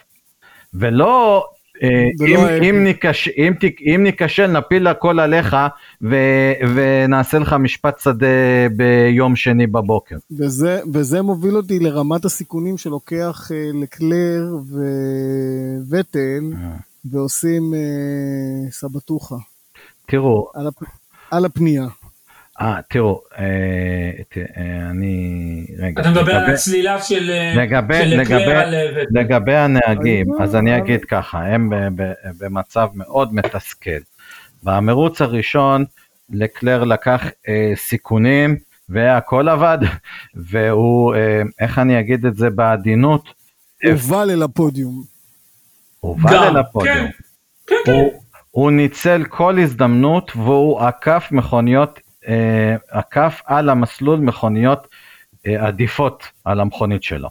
ולא 0.74 1.46
אם, 1.82 2.38
אם, 2.62 3.52
אם 3.94 4.02
ניכשל 4.02 4.46
נפיל 4.46 4.86
הכל 4.86 5.20
עליך 5.20 5.56
ונעשה 6.74 7.38
לך 7.38 7.52
משפט 7.52 8.00
שדה 8.00 8.26
ביום 8.76 9.36
שני 9.36 9.66
בבוקר. 9.66 10.16
וזה, 10.30 10.80
וזה 10.92 11.22
מוביל 11.22 11.56
אותי 11.56 11.78
לרמת 11.78 12.24
הסיכונים 12.24 12.78
שלוקח 12.78 13.50
אה, 13.54 13.70
לקלר 13.82 14.56
ווטל 15.88 16.52
אה. 16.54 16.76
ועושים 17.04 17.74
סבטוחה. 18.70 19.36
תראו. 20.06 20.48
על 21.30 21.44
הפנייה. 21.44 21.86
אה, 22.62 22.80
תראו, 22.88 23.20
אה, 23.38 23.44
אה, 24.56 24.90
אני... 24.90 25.66
רגע. 25.78 26.02
אתה 26.02 26.10
מדבר 26.10 26.34
על 26.34 26.50
הצלילה 26.50 27.02
של 27.02 27.30
לגבי 29.10 29.56
הנהגים, 29.56 30.26
אז 30.42 30.56
אני 30.56 30.76
אגיד 30.76 31.04
ככה, 31.04 31.46
הם 31.46 31.70
במצב 32.38 32.88
מאוד 32.94 33.34
מתסכל. 33.34 33.90
במרוץ 34.62 35.20
הראשון, 35.20 35.84
לקלר 36.30 36.84
לקח 36.84 37.24
אה, 37.48 37.72
סיכונים 37.76 38.56
והכל 38.88 39.48
עבד, 39.48 39.78
והוא, 40.50 41.14
איך 41.60 41.78
אני 41.78 42.00
אגיד 42.00 42.26
את 42.26 42.36
זה 42.36 42.50
בעדינות? 42.50 43.28
הובל 43.84 44.30
אל 44.30 44.42
הפודיום. 44.42 45.02
הובל 46.00 46.36
אל 46.36 46.56
הפודיום. 46.56 46.96
כן, 47.66 47.76
כן, 47.84 47.92
כן. 47.92 48.08
הוא 48.50 48.70
ניצל 48.70 49.24
כל 49.28 49.58
הזדמנות 49.58 50.32
והוא 50.36 50.80
עקף 50.80 51.28
מכוניות 51.30 52.00
אה, 52.28 52.76
עקף 52.90 53.42
על 53.46 53.68
המסלול 53.68 54.20
מכוניות 54.20 54.88
אה, 55.46 55.66
עדיפות 55.66 56.24
על 56.44 56.60
המכונית 56.60 57.02
שלו. 57.02 57.28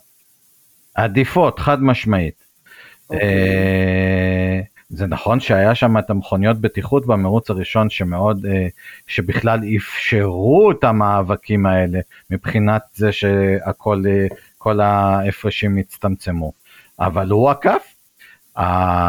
עדיפות, 0.95 1.59
חד 1.59 1.83
משמעית. 1.83 2.35
Okay. 2.41 3.13
אוקיי. 3.13 3.27
אה, 3.27 4.59
זה 4.89 5.07
נכון 5.07 5.39
שהיה 5.39 5.75
שם 5.75 5.97
את 5.97 6.09
המכוניות 6.09 6.61
בטיחות 6.61 7.05
במרוץ 7.05 7.49
הראשון 7.49 7.89
שמאוד, 7.89 8.45
שבכלל 9.07 9.59
אפשרו 9.77 10.71
את 10.71 10.83
המאבקים 10.83 11.65
האלה 11.65 11.99
מבחינת 12.29 12.81
זה 12.93 13.11
שהכל, 13.11 14.03
כל 14.57 14.79
ההפרשים 14.79 15.77
הצטמצמו. 15.77 16.51
אבל 16.99 17.29
הוא 17.29 17.49
עקף, 17.49 17.95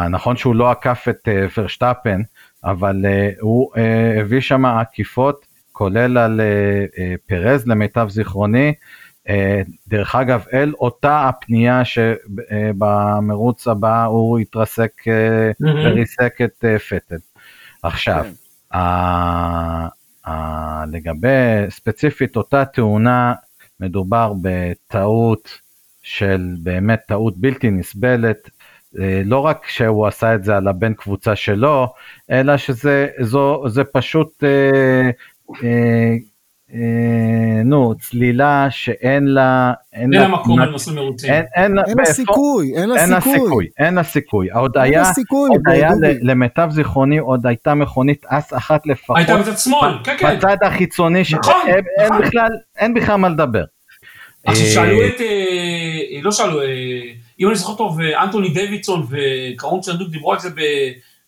נכון 0.09 0.37
שהוא 0.37 0.55
לא 0.55 0.71
עקף 0.71 1.05
את 1.09 1.27
פרשטפן, 1.53 2.21
אבל 2.63 3.05
הוא 3.39 3.71
הביא 4.19 4.41
שם 4.41 4.65
עקיפות 4.65 5.45
כולל 5.83 6.17
על 6.17 6.41
אה, 6.41 6.85
אה, 6.97 7.15
פרז 7.27 7.67
למיטב 7.67 8.07
זיכרוני. 8.09 8.73
אה, 9.29 9.61
דרך 9.87 10.15
אגב, 10.15 10.45
אל 10.53 10.73
אותה 10.79 11.29
הפנייה 11.29 11.81
שבמרוץ 11.85 13.67
הבא 13.67 14.05
הוא 14.05 14.39
התרסק 14.39 14.91
וריסק 15.61 16.41
את 16.43 16.65
פטל. 16.89 17.15
עכשיו, 17.83 18.25
כן. 18.73 18.79
לגבי 20.91 21.69
ספציפית 21.69 22.35
אותה 22.35 22.65
תאונה, 22.65 23.33
מדובר 23.79 24.33
בטעות 24.41 25.59
של 26.01 26.55
באמת 26.63 26.99
טעות 27.07 27.37
בלתי 27.37 27.71
נסבלת, 27.71 28.49
לא 29.25 29.39
רק 29.39 29.67
שהוא 29.67 30.07
עשה 30.07 30.35
את 30.35 30.43
זה 30.43 30.57
על 30.57 30.67
הבן 30.67 30.93
קבוצה 30.93 31.35
שלו, 31.35 31.93
אלא 32.31 32.57
שזה 32.57 33.07
זו, 33.21 33.63
זה 33.67 33.83
פשוט 33.83 34.43
אה, 34.43 34.49
אה, 34.49 35.09
נו, 37.65 37.93
צלילה 37.99 38.67
שאין 38.69 39.25
לה... 39.27 39.73
אין 39.93 40.09
לה 40.13 40.27
מקום 40.27 40.61
על 40.61 40.71
מסלול 40.71 40.95
מרוצים. 40.95 41.33
אין 41.55 41.71
לה 41.97 42.05
סיכוי, 42.05 42.73
אין 42.75 42.89
לה 42.89 43.21
סיכוי. 43.21 43.67
אין 43.79 43.95
לה 43.95 44.03
סיכוי. 44.03 44.49
עוד 44.49 44.77
היה, 44.77 45.03
עוד 45.49 45.67
היה 45.67 45.89
למיטב 46.21 46.69
זיכרוני, 46.71 47.17
עוד 47.17 47.47
הייתה 47.47 47.73
מכונית 47.73 48.25
אס 48.25 48.53
אחת 48.53 48.87
לפחות. 48.87 49.17
הייתה 49.17 49.37
בצד 49.37 49.57
שמאל, 49.57 49.93
כן, 50.03 50.15
כן. 50.19 50.37
בצד 50.37 50.57
החיצוני, 50.61 51.21
נכון, 51.31 51.53
נכון. 52.19 52.49
אין 52.77 52.93
בכלל 52.93 53.15
מה 53.15 53.29
לדבר. 53.29 53.63
עכשיו 54.45 54.67
שאלו 54.67 55.07
את, 55.07 55.21
לא 56.21 56.31
שאלו, 56.31 56.61
אם 57.39 57.47
אני 57.47 57.55
זוכר 57.55 57.75
טוב, 57.75 58.01
אנטוני 58.01 58.49
דוידסון 58.49 59.07
וקרון 59.09 59.81
צ'נדוק 59.81 60.09
דיברו 60.09 60.33
על 60.33 60.39
זה 60.39 60.49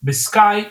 בסקאי, 0.03 0.63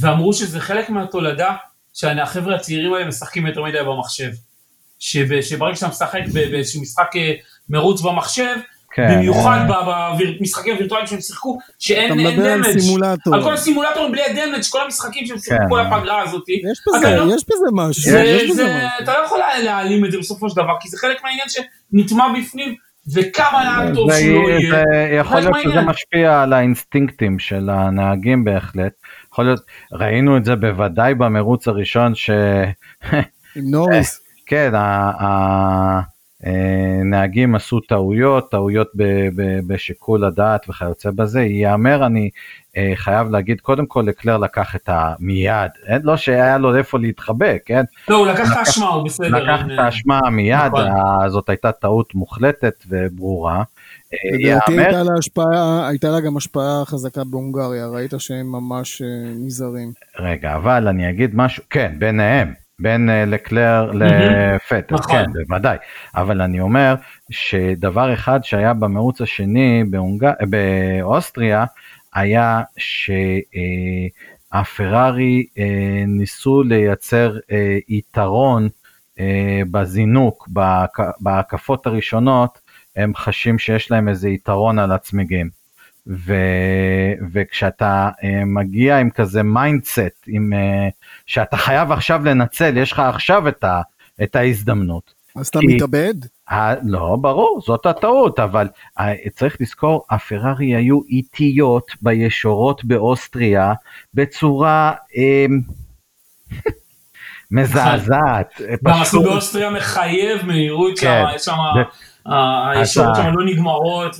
ואמרו 0.00 0.32
שזה 0.32 0.60
חלק 0.60 0.90
מהתולדה 0.90 1.54
שהחבר'ה 1.98 2.56
הצעירים 2.56 2.94
האלה 2.94 3.06
משחקים 3.06 3.46
יותר 3.46 3.62
מדי 3.62 3.78
במחשב. 3.86 4.30
שברגע 4.98 5.76
שאתה 5.76 5.88
משחק 5.88 6.20
באיזשהו 6.32 6.82
משחק 6.82 7.16
אה, 7.16 7.32
מרוץ 7.70 8.00
במחשב, 8.00 8.56
כן. 8.94 9.08
במיוחד 9.14 9.58
במשחקים 10.18 10.72
הווירטואליים 10.72 11.06
שהם 11.06 11.20
שיחקו, 11.20 11.58
שאין 11.78 12.12
דמג'. 12.12 12.26
אתה 12.26 12.30
מדבר 12.30 12.52
על 12.52 12.80
סימולטור. 12.80 13.34
על 13.34 13.42
כל 13.42 13.54
הסימולטורים 13.54 14.12
בלי 14.12 14.22
הדמג', 14.24 14.62
כל 14.70 14.80
המשחקים 14.84 15.26
שהם 15.26 15.38
שיחקו 15.38 15.58
כן. 15.62 15.68
כל 15.68 15.80
הפגרה 15.80 16.22
הזאת. 16.22 16.42
יש 16.48 16.78
בזה, 16.88 17.16
לא, 17.16 17.34
יש 17.34 17.44
בזה 17.44 17.66
משהו. 17.72 18.02
זה, 18.02 18.20
יש 18.20 18.50
בזה 18.50 18.64
משהו. 18.64 18.88
אתה 19.02 19.12
לא 19.12 19.24
יכול 19.24 19.38
להעלים 19.64 20.04
את 20.04 20.12
זה 20.12 20.18
בסופו 20.18 20.50
של 20.50 20.56
דבר, 20.56 20.74
כי 20.80 20.88
זה 20.88 20.98
חלק 20.98 21.22
מהעניין 21.22 21.46
שנטמע 21.48 22.24
בפנים, 22.38 22.74
וכמה 23.14 23.64
נהג 23.64 23.94
טוב 23.94 24.10
שהוא 24.12 24.50
יהיה. 24.50 25.18
יכול 25.20 25.40
להיות 25.40 25.56
שזה 25.62 25.80
משפיע 25.80 26.42
על 26.42 26.52
האינסטינקטים 26.52 27.38
של 27.38 27.70
הנהגים 27.70 28.44
בהחלט. 28.44 28.92
יכול 29.38 29.46
להיות, 29.46 29.60
ראינו 29.92 30.36
את 30.36 30.44
זה 30.44 30.56
בוודאי 30.56 31.14
במרוץ 31.14 31.68
הראשון 31.68 32.14
ש... 32.14 32.30
עם 33.56 33.70
נוריס. 33.70 34.20
כן, 34.48 34.72
הנהגים 36.40 37.54
עשו 37.54 37.80
טעויות, 37.80 38.50
טעויות 38.50 38.88
בשיקול 39.66 40.24
הדעת 40.24 40.68
וכיוצא 40.68 41.10
בזה. 41.10 41.40
ייאמר, 41.42 42.06
אני 42.06 42.30
אה, 42.76 42.92
חייב 42.94 43.30
להגיד, 43.30 43.60
קודם 43.60 43.86
כל 43.86 44.04
לקלר 44.06 44.36
לקח 44.36 44.76
את 44.76 44.88
המיד, 44.92 45.70
לא 46.02 46.16
שהיה 46.16 46.58
לו 46.58 46.76
איפה 46.76 46.98
להתחבא, 46.98 47.58
כן? 47.66 47.84
לא, 48.08 48.16
הוא 48.16 48.26
לקח 48.26 48.52
את 48.52 48.56
האשמה, 48.56 48.88
הוא 48.88 49.04
בסדר. 49.04 49.28
לקח 49.28 49.60
את 49.66 49.78
האשמה 49.78 50.20
מיד, 50.32 50.56
נכון. 50.66 51.28
זאת 51.28 51.48
הייתה 51.48 51.72
טעות 51.72 52.14
מוחלטת 52.14 52.84
וברורה. 52.88 53.62
לדעתי 54.12 54.78
הייתה 54.78 55.02
לה 55.02 55.14
השפעה, 55.18 55.88
הייתה 55.88 56.10
לה 56.10 56.20
גם 56.20 56.36
השפעה 56.36 56.84
חזקה 56.84 57.24
בהונגריה, 57.24 57.86
ראית 57.86 58.12
שהם 58.18 58.52
ממש 58.52 59.02
אה, 59.02 59.06
נזהרים. 59.36 59.92
רגע, 60.18 60.56
אבל 60.56 60.88
אני 60.88 61.10
אגיד 61.10 61.30
משהו, 61.34 61.62
כן, 61.70 61.94
ביניהם, 61.98 62.54
בין 62.78 63.10
אה, 63.10 63.24
לקלר 63.24 63.90
לפטר, 63.94 64.94
נכון. 64.94 65.16
כן, 65.16 65.24
בוודאי. 65.48 65.76
אבל 66.14 66.42
אני 66.42 66.60
אומר 66.60 66.94
שדבר 67.30 68.14
אחד 68.14 68.40
שהיה 68.42 68.74
במרוץ 68.74 69.20
השני 69.20 69.84
בהונג... 69.90 70.24
באוסטריה, 70.50 71.64
היה 72.14 72.62
שהפרארי 74.52 75.46
אה, 75.58 76.04
ניסו 76.06 76.62
לייצר 76.62 77.36
יתרון 77.88 78.68
בזינוק 79.70 80.48
בהקפות 81.20 81.86
הראשונות, 81.86 82.58
הם 82.98 83.12
חשים 83.16 83.58
שיש 83.58 83.90
להם 83.90 84.08
איזה 84.08 84.28
יתרון 84.28 84.78
על 84.78 84.92
הצמיגים. 84.92 85.58
ו, 86.06 86.34
וכשאתה 87.32 88.08
uh, 88.10 88.24
מגיע 88.46 88.98
עם 88.98 89.10
כזה 89.10 89.42
mindset, 89.42 90.24
עם, 90.26 90.52
uh, 90.52 90.92
שאתה 91.26 91.56
חייב 91.56 91.92
עכשיו 91.92 92.24
לנצל, 92.24 92.76
יש 92.76 92.92
לך 92.92 92.98
עכשיו 92.98 93.48
את, 93.48 93.64
ה, 93.64 93.80
את 94.22 94.36
ההזדמנות. 94.36 95.14
אז 95.36 95.48
אתה 95.48 95.58
מתאבד? 95.62 96.14
לא, 96.82 97.16
ברור, 97.20 97.60
זאת 97.66 97.86
הטעות, 97.86 98.38
אבל 98.38 98.68
uh, 98.98 99.02
צריך 99.36 99.56
לזכור, 99.60 100.06
הפרארי 100.10 100.74
היו 100.74 101.00
איטיות 101.08 101.92
בישורות 102.02 102.84
באוסטריה 102.84 103.72
בצורה... 104.14 104.92
Uh, 105.10 105.52
מזעזעת. 107.50 108.60
גם 108.84 109.02
עשו 109.02 109.22
באוסטריה 109.22 109.70
מחייב 109.70 110.46
מהירות 110.46 110.96
שם, 110.96 111.24
יש 111.34 111.42
שם, 111.42 111.52
הישורת 112.30 113.16
שם 113.16 113.32
לא 113.34 113.44
נגמרות 113.44 114.16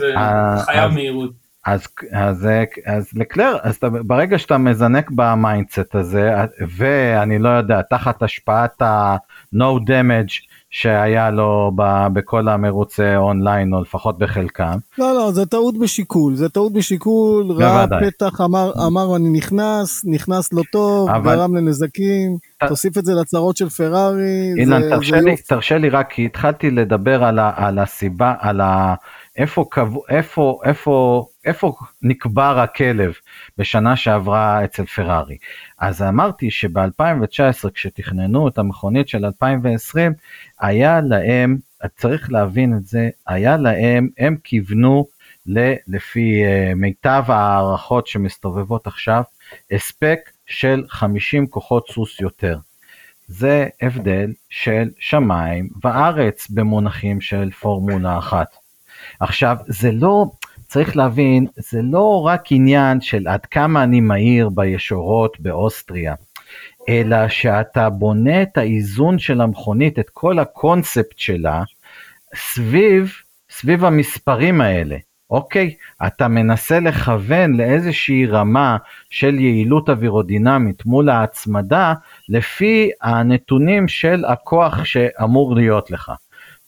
וחייב 0.56 0.92
מהירות. 0.92 1.30
אז, 1.66 1.86
אז, 2.12 2.48
אז 2.86 3.10
לקלר, 3.14 3.56
אז 3.62 3.76
אתה, 3.76 3.88
ברגע 3.90 4.38
שאתה 4.38 4.58
מזנק 4.58 5.10
ב 5.10 5.21
mindset 5.21 5.94
הזה, 5.94 6.34
ואני 6.76 7.38
לא 7.38 7.48
יודע, 7.48 7.82
תחת 7.82 8.22
השפעת 8.22 8.82
ה-no 8.82 9.78
damage 9.86 10.48
שהיה 10.70 11.30
לו 11.30 11.72
ב, 11.74 12.06
בכל 12.12 12.48
המרוצי 12.48 13.16
אונליין, 13.16 13.74
או 13.74 13.80
לפחות 13.80 14.18
בחלקם. 14.18 14.78
לא, 14.98 15.14
לא, 15.14 15.32
זה 15.32 15.46
טעות 15.46 15.78
בשיקול, 15.78 16.34
זה 16.34 16.48
טעות 16.48 16.72
בשיקול, 16.72 17.52
ראה 17.52 17.86
פתח, 18.00 18.40
אמר, 18.40 18.72
אמר 18.86 19.16
אני 19.16 19.28
נכנס, 19.28 20.02
נכנס 20.04 20.52
לא 20.52 20.62
טוב, 20.72 21.10
אבל... 21.10 21.36
גרם 21.36 21.56
לנזקים, 21.56 22.36
ת... 22.58 22.64
תוסיף 22.64 22.98
את 22.98 23.04
זה 23.04 23.14
לצרות 23.14 23.56
של 23.56 23.68
פרארי. 23.68 24.52
אילן, 24.56 24.90
תרשה, 24.90 25.16
זה 25.16 25.20
לי, 25.20 25.36
תרשה 25.36 25.78
לי 25.78 25.88
רק, 25.88 26.10
כי 26.12 26.24
התחלתי 26.24 26.70
לדבר 26.70 27.24
על, 27.24 27.38
ה, 27.38 27.52
על 27.56 27.78
הסיבה, 27.78 28.34
על 28.38 28.60
ה... 28.60 28.94
איפה, 29.36 29.64
איפה, 30.08 30.60
איפה, 30.64 31.26
איפה 31.48 31.74
נקבר 32.02 32.58
הכלב 32.58 33.12
בשנה 33.58 33.96
שעברה 33.96 34.64
אצל 34.64 34.86
פרארי. 34.86 35.36
אז 35.78 36.02
אמרתי 36.02 36.50
שב-2019 36.50 37.70
כשתכננו 37.74 38.48
את 38.48 38.58
המכונית 38.58 39.08
של 39.08 39.24
2020 39.24 40.12
היה 40.60 41.00
להם, 41.00 41.58
צריך 41.96 42.32
להבין 42.32 42.76
את 42.76 42.86
זה, 42.86 43.08
היה 43.26 43.56
להם, 43.56 44.08
הם 44.18 44.36
כיוונו 44.44 45.06
ל, 45.46 45.72
לפי 45.88 46.42
uh, 46.44 46.74
מיטב 46.74 47.24
ההערכות 47.28 48.06
שמסתובבות 48.06 48.86
עכשיו, 48.86 49.22
הספק 49.70 50.18
של 50.46 50.84
50 50.88 51.46
כוחות 51.46 51.88
סוס 51.90 52.20
יותר. 52.20 52.58
זה 53.26 53.68
הבדל 53.82 54.32
של 54.50 54.88
שמיים 54.98 55.68
וארץ 55.84 56.50
במונחים 56.50 57.20
של 57.20 57.50
פורמולה 57.50 58.18
אחת. 58.18 58.56
עכשיו, 59.20 59.56
זה 59.66 59.92
לא, 59.92 60.26
צריך 60.68 60.96
להבין, 60.96 61.46
זה 61.56 61.82
לא 61.82 62.26
רק 62.26 62.42
עניין 62.50 63.00
של 63.00 63.28
עד 63.28 63.46
כמה 63.46 63.82
אני 63.82 64.00
מהיר 64.00 64.48
בישורות 64.48 65.40
באוסטריה, 65.40 66.14
אלא 66.88 67.28
שאתה 67.28 67.90
בונה 67.90 68.42
את 68.42 68.58
האיזון 68.58 69.18
של 69.18 69.40
המכונית, 69.40 69.98
את 69.98 70.10
כל 70.10 70.38
הקונספט 70.38 71.18
שלה, 71.18 71.62
סביב, 72.34 73.12
סביב 73.50 73.84
המספרים 73.84 74.60
האלה. 74.60 74.96
אוקיי, 75.30 75.74
אתה 76.06 76.28
מנסה 76.28 76.80
לכוון 76.80 77.56
לאיזושהי 77.56 78.26
רמה 78.26 78.76
של 79.10 79.34
יעילות 79.34 79.90
אווירודינמית 79.90 80.86
מול 80.86 81.08
ההצמדה 81.08 81.94
לפי 82.28 82.90
הנתונים 83.02 83.88
של 83.88 84.24
הכוח 84.24 84.84
שאמור 84.84 85.54
להיות 85.54 85.90
לך. 85.90 86.12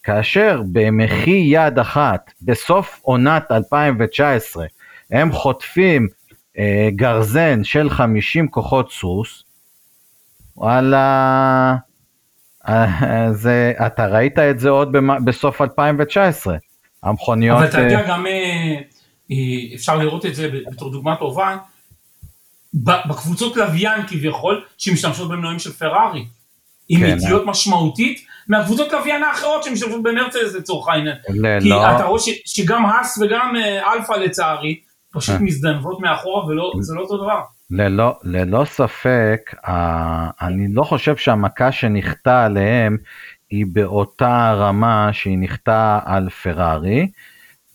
כאשר 0.03 0.63
במחי 0.73 1.31
יד 1.31 1.79
אחת 1.79 2.33
בסוף 2.43 3.01
עונת 3.03 3.53
2019 3.53 4.67
הם 5.11 5.33
חוטפים 5.33 6.09
אה, 6.59 6.89
גרזן 6.97 7.65
של 7.65 7.91
50 7.91 8.49
כוחות 8.49 8.93
סוס, 8.93 9.45
וואלה, 10.57 11.77
אה, 12.69 13.33
זה, 13.33 13.73
אתה 13.87 14.07
ראית 14.07 14.39
את 14.39 14.61
זה 14.61 14.69
עוד 14.69 14.93
בסוף 15.25 15.61
2019, 15.61 16.57
המכוניות... 17.03 17.59
אבל 17.59 17.69
אתה 17.69 17.81
יודע 17.81 18.01
אה, 18.01 18.09
גם, 18.09 18.27
אה, 18.27 19.75
אפשר 19.75 19.97
לראות 19.97 20.27
את 20.27 20.35
זה 20.35 20.49
בתור 20.71 20.91
דוגמה 20.93 21.17
טובה, 21.17 21.57
בקבוצות 22.75 23.57
לוויין 23.57 24.07
כביכול, 24.07 24.65
שמשתמשות 24.79 25.29
במנועים 25.29 25.59
של 25.59 25.73
פרארי, 25.73 26.25
עם 26.91 27.01
כן, 27.01 27.19
איטיות 27.19 27.47
משמעותית, 27.47 28.27
מהקבוצות 28.49 28.93
לוויין 28.93 29.23
האחרות 29.23 29.65
שמשתמשות 29.65 30.03
במרצדס 30.03 30.55
לצורך 30.55 30.89
העניין. 30.89 31.17
כי 31.61 31.69
לא. 31.69 31.97
אתה 31.97 32.05
רואה 32.05 32.21
שגם 32.47 32.87
האס 32.87 33.19
וגם 33.19 33.55
אלפא 33.95 34.13
לצערי, 34.13 34.81
פשוט 35.13 35.35
מזדנבות 35.41 36.01
מאחורה 36.01 36.47
וזה 36.79 36.95
לא 36.95 37.01
אותו 37.01 37.17
דבר. 37.17 37.41
ללא, 37.71 38.15
ללא 38.23 38.65
ספק, 38.65 39.55
אני 40.43 40.67
לא 40.75 40.83
חושב 40.83 41.17
שהמכה 41.17 41.73
שנחתה 41.73 42.45
עליהם 42.45 42.97
היא 43.51 43.67
באותה 43.73 44.55
רמה 44.59 45.09
שהיא 45.13 45.39
נחתה 45.41 45.99
על 46.05 46.31
פרארי, 46.31 47.09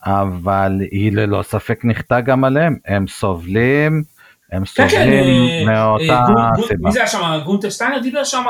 אבל 0.06 0.82
היא 0.92 1.12
ללא 1.12 1.44
ספק 1.44 1.80
נחתה 1.84 2.22
גם 2.22 2.44
עליהם, 2.44 2.78
הם 2.86 3.08
סובלים, 3.08 4.04
הם 4.52 4.64
כן, 4.66 4.84
כן, 4.84 4.90
סובלים 4.90 5.66
כן, 5.66 5.72
מאותה 5.72 6.14
אה, 6.14 6.68
סיבה. 6.68 6.88
מי 6.88 6.92
זה 6.92 7.00
היה 7.00 7.08
שם? 7.08 7.40
גונטר 7.46 7.70
שטיינר 7.70 8.00
דיבר 8.00 8.24
שם, 8.24 8.44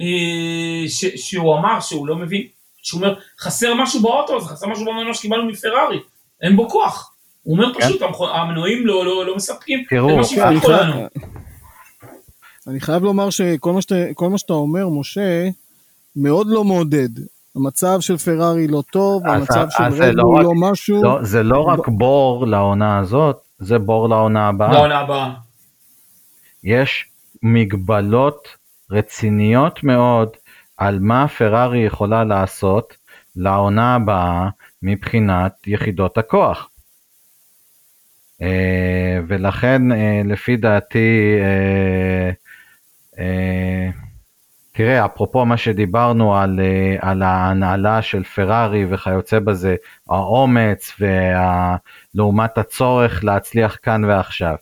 אה, 0.00 0.88
שהוא 1.16 1.58
אמר 1.58 1.80
שהוא 1.80 2.06
לא 2.06 2.16
מבין, 2.16 2.46
שהוא 2.82 3.00
אומר 3.00 3.14
חסר 3.40 3.74
משהו 3.74 4.02
באוטו, 4.02 4.40
חסר 4.40 4.66
משהו 4.66 4.84
במנוע 4.84 5.14
שקיבלנו 5.14 5.44
מפרארי, 5.44 5.98
אין 6.42 6.56
בו 6.56 6.68
כוח. 6.68 7.12
הוא 7.42 7.56
אומר 7.56 7.74
פשוט, 7.78 8.02
כן. 8.02 8.06
המנועים 8.34 8.86
לא, 8.86 9.06
לא, 9.06 9.26
לא 9.26 9.36
מספקים, 9.36 9.84
תראו, 9.88 10.10
אני 10.10 10.60
חייב, 10.60 11.08
אני 12.66 12.80
חייב 12.80 13.02
לומר 13.02 13.30
שכל 13.30 13.72
מה, 13.72 13.82
שאתה, 13.82 14.28
מה 14.28 14.38
שאתה 14.38 14.52
אומר, 14.52 14.88
משה, 14.88 15.48
מאוד 16.16 16.46
לא 16.50 16.64
מעודד. 16.64 17.08
המצב 17.56 18.00
של 18.00 18.16
פרארי 18.16 18.68
לא 18.68 18.82
טוב, 18.92 19.26
אז, 19.26 19.40
המצב 19.40 19.66
אז 19.78 19.94
של 19.96 20.02
רדבול 20.02 20.42
לא, 20.42 20.44
לא 20.44 20.70
משהו. 20.70 21.02
לא, 21.02 21.18
זה 21.22 21.42
לא 21.42 21.58
רק 21.58 21.88
בור 21.88 22.46
לעונה 22.46 22.98
הזאת, 22.98 23.36
זה 23.58 23.78
בור 23.78 24.08
לעונה 24.08 24.48
הבאה. 24.48 24.72
לעונה 24.72 24.98
הבאה. 24.98 25.30
יש 26.64 27.08
מגבלות 27.42 28.48
רציניות 28.90 29.84
מאוד 29.84 30.28
על 30.76 30.98
מה 31.00 31.28
פרארי 31.28 31.78
יכולה 31.78 32.24
לעשות 32.24 32.96
לעונה 33.36 33.94
הבאה 33.94 34.48
מבחינת 34.82 35.52
יחידות 35.66 36.18
הכוח. 36.18 36.70
אה, 38.42 39.18
ולכן 39.28 39.92
אה, 39.92 40.22
לפי 40.24 40.56
דעתי, 40.56 41.38
אה, 43.18 43.90
תראה, 44.72 45.04
אפרופו 45.04 45.44
מה 45.44 45.56
שדיברנו 45.56 46.36
על, 46.36 46.60
על 47.00 47.22
ההנהלה 47.22 48.02
של 48.02 48.24
פרארי 48.24 48.86
וכיוצא 48.90 49.38
בזה, 49.38 49.76
האומץ 50.10 51.00
ולעומת 51.00 52.58
הצורך 52.58 53.24
להצליח 53.24 53.76
כאן 53.82 54.04
ועכשיו. 54.04 54.56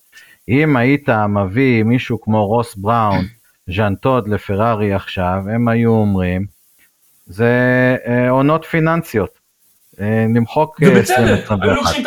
אם 0.48 0.76
היית 0.76 1.08
מביא 1.08 1.82
מישהו 1.82 2.20
כמו 2.20 2.46
רוס 2.46 2.74
בראון, 2.74 3.24
ז'אן 3.70 3.94
טוד 3.94 4.28
לפרארי 4.28 4.94
עכשיו, 4.94 5.42
הם 5.54 5.68
היו 5.68 5.90
אומרים, 5.90 6.46
זה 7.26 7.50
עונות 8.30 8.64
פיננסיות. 8.64 9.44
למחוק 10.34 10.82
2021. 10.82 11.58
היו 11.62 11.74
לוקחים 11.74 12.04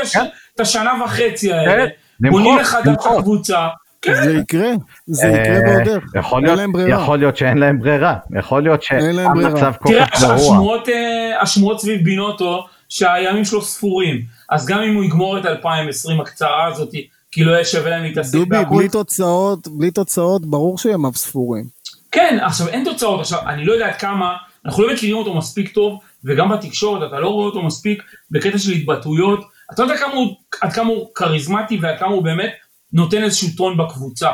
את 0.56 0.60
השנה 0.60 0.94
וחצי 1.06 1.54
האלה, 1.54 1.86
כן, 2.24 2.30
בונים 2.30 2.58
לך 2.58 2.78
את 2.84 2.88
הקבוצה. 3.18 3.68
כן. 4.02 4.24
זה 4.24 4.34
יקרה, 4.34 4.70
זה 5.08 5.28
יקרה 5.28 5.56
אה, 5.56 5.62
בעוד 5.62 5.88
איך, 6.16 6.34
אין 6.34 6.58
להם 6.58 6.72
ברירה. 6.72 7.02
יכול 7.02 7.20
להיות 7.20 7.38
שאין 7.38 7.58
להם 7.58 7.80
ברירה, 7.80 8.16
יכול 8.40 8.64
להיות 8.64 8.84
שהמצב 8.84 9.74
כל 9.80 9.94
כך 10.00 10.22
גרוע. 10.22 10.78
תראה, 10.86 10.96
אה, 10.96 11.42
השמועות 11.42 11.82
סביב 11.82 12.04
בינוטו, 12.04 12.66
שהימים 12.90 13.46
שלו 13.46 13.62
ספורים, 13.62 14.22
אז 14.50 14.68
גם 14.68 14.80
אם 14.82 14.96
הוא 14.96 15.04
יגמור 15.04 15.38
את 15.38 15.46
2020 15.46 16.22
הקצרה 16.22 16.68
הזאת, 16.68 16.90
כי 17.38 17.44
לא 17.44 17.52
יהיה 17.52 17.66
שווה 17.66 17.90
להם 17.90 18.04
להתעסק 18.04 18.38
בהכל. 18.48 18.64
דובי, 18.64 18.78
בלי 18.78 18.90
תוצאות, 18.90 19.68
בלי 19.68 19.92
תוצאות, 19.92 20.46
ברור 20.46 20.78
שימיו 20.78 21.14
ספורים. 21.14 21.66
כן, 22.12 22.38
עכשיו 22.42 22.68
אין 22.68 22.84
תוצאות, 22.84 23.20
עכשיו 23.20 23.40
אני 23.48 23.66
לא 23.66 23.74
יודע 23.74 23.88
עד 23.88 23.96
כמה, 23.96 24.34
אנחנו 24.66 24.84
לא 24.84 24.94
מכירים 24.94 25.16
אותו 25.16 25.34
מספיק 25.34 25.74
טוב, 25.74 26.00
וגם 26.24 26.50
בתקשורת 26.50 27.10
אתה 27.10 27.20
לא 27.20 27.28
רואה 27.28 27.46
אותו 27.46 27.64
מספיק 27.64 28.04
בקטע 28.32 28.58
של 28.58 28.72
התבטאויות, 28.72 29.40
אתה 29.74 29.84
יודע 29.84 29.98
כמה 29.98 30.14
הוא, 30.14 30.36
עד 30.62 30.74
כמה 30.74 30.90
הוא 30.90 31.08
כריזמטי 31.16 31.80
ועד 31.82 32.00
כמה 32.00 32.10
הוא 32.10 32.24
באמת 32.24 32.52
נותן 32.94 33.24
איזשהו 33.24 33.48
טון 33.58 33.78
בקבוצה. 33.78 34.30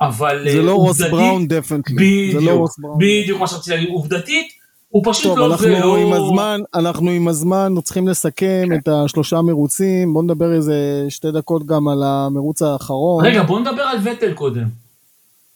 אבל 0.00 0.46
זה 0.52 0.62
לא 0.62 0.74
רוס 0.74 1.00
בראון 1.00 1.48
דפנטלי. 1.48 1.96
בדיוק, 1.96 2.70
לא 2.78 2.94
בדיוק 2.98 3.40
מה 3.40 3.46
שרציתי 3.46 3.70
להגיד, 3.70 3.88
עובדתית, 3.88 4.48
הוא 4.88 5.02
פשוט 5.06 5.24
טוב, 5.24 5.38
לא 5.38 5.46
אנחנו 5.46 5.68
לא... 5.68 5.96
עם 5.96 6.12
הזמן, 6.12 6.60
אנחנו 6.74 7.10
עם 7.10 7.28
הזמן 7.28 7.74
צריכים 7.84 8.08
לסכם 8.08 8.64
כן. 8.68 8.74
את 8.74 8.88
השלושה 8.88 9.42
מרוצים, 9.42 10.14
בוא 10.14 10.22
נדבר 10.22 10.52
איזה 10.52 11.06
שתי 11.08 11.32
דקות 11.32 11.66
גם 11.66 11.88
על 11.88 12.02
המרוץ 12.02 12.62
האחרון. 12.62 13.26
רגע, 13.26 13.42
בוא 13.42 13.60
נדבר 13.60 13.82
על 13.82 13.98
ותל 14.04 14.32
קודם. 14.32 14.68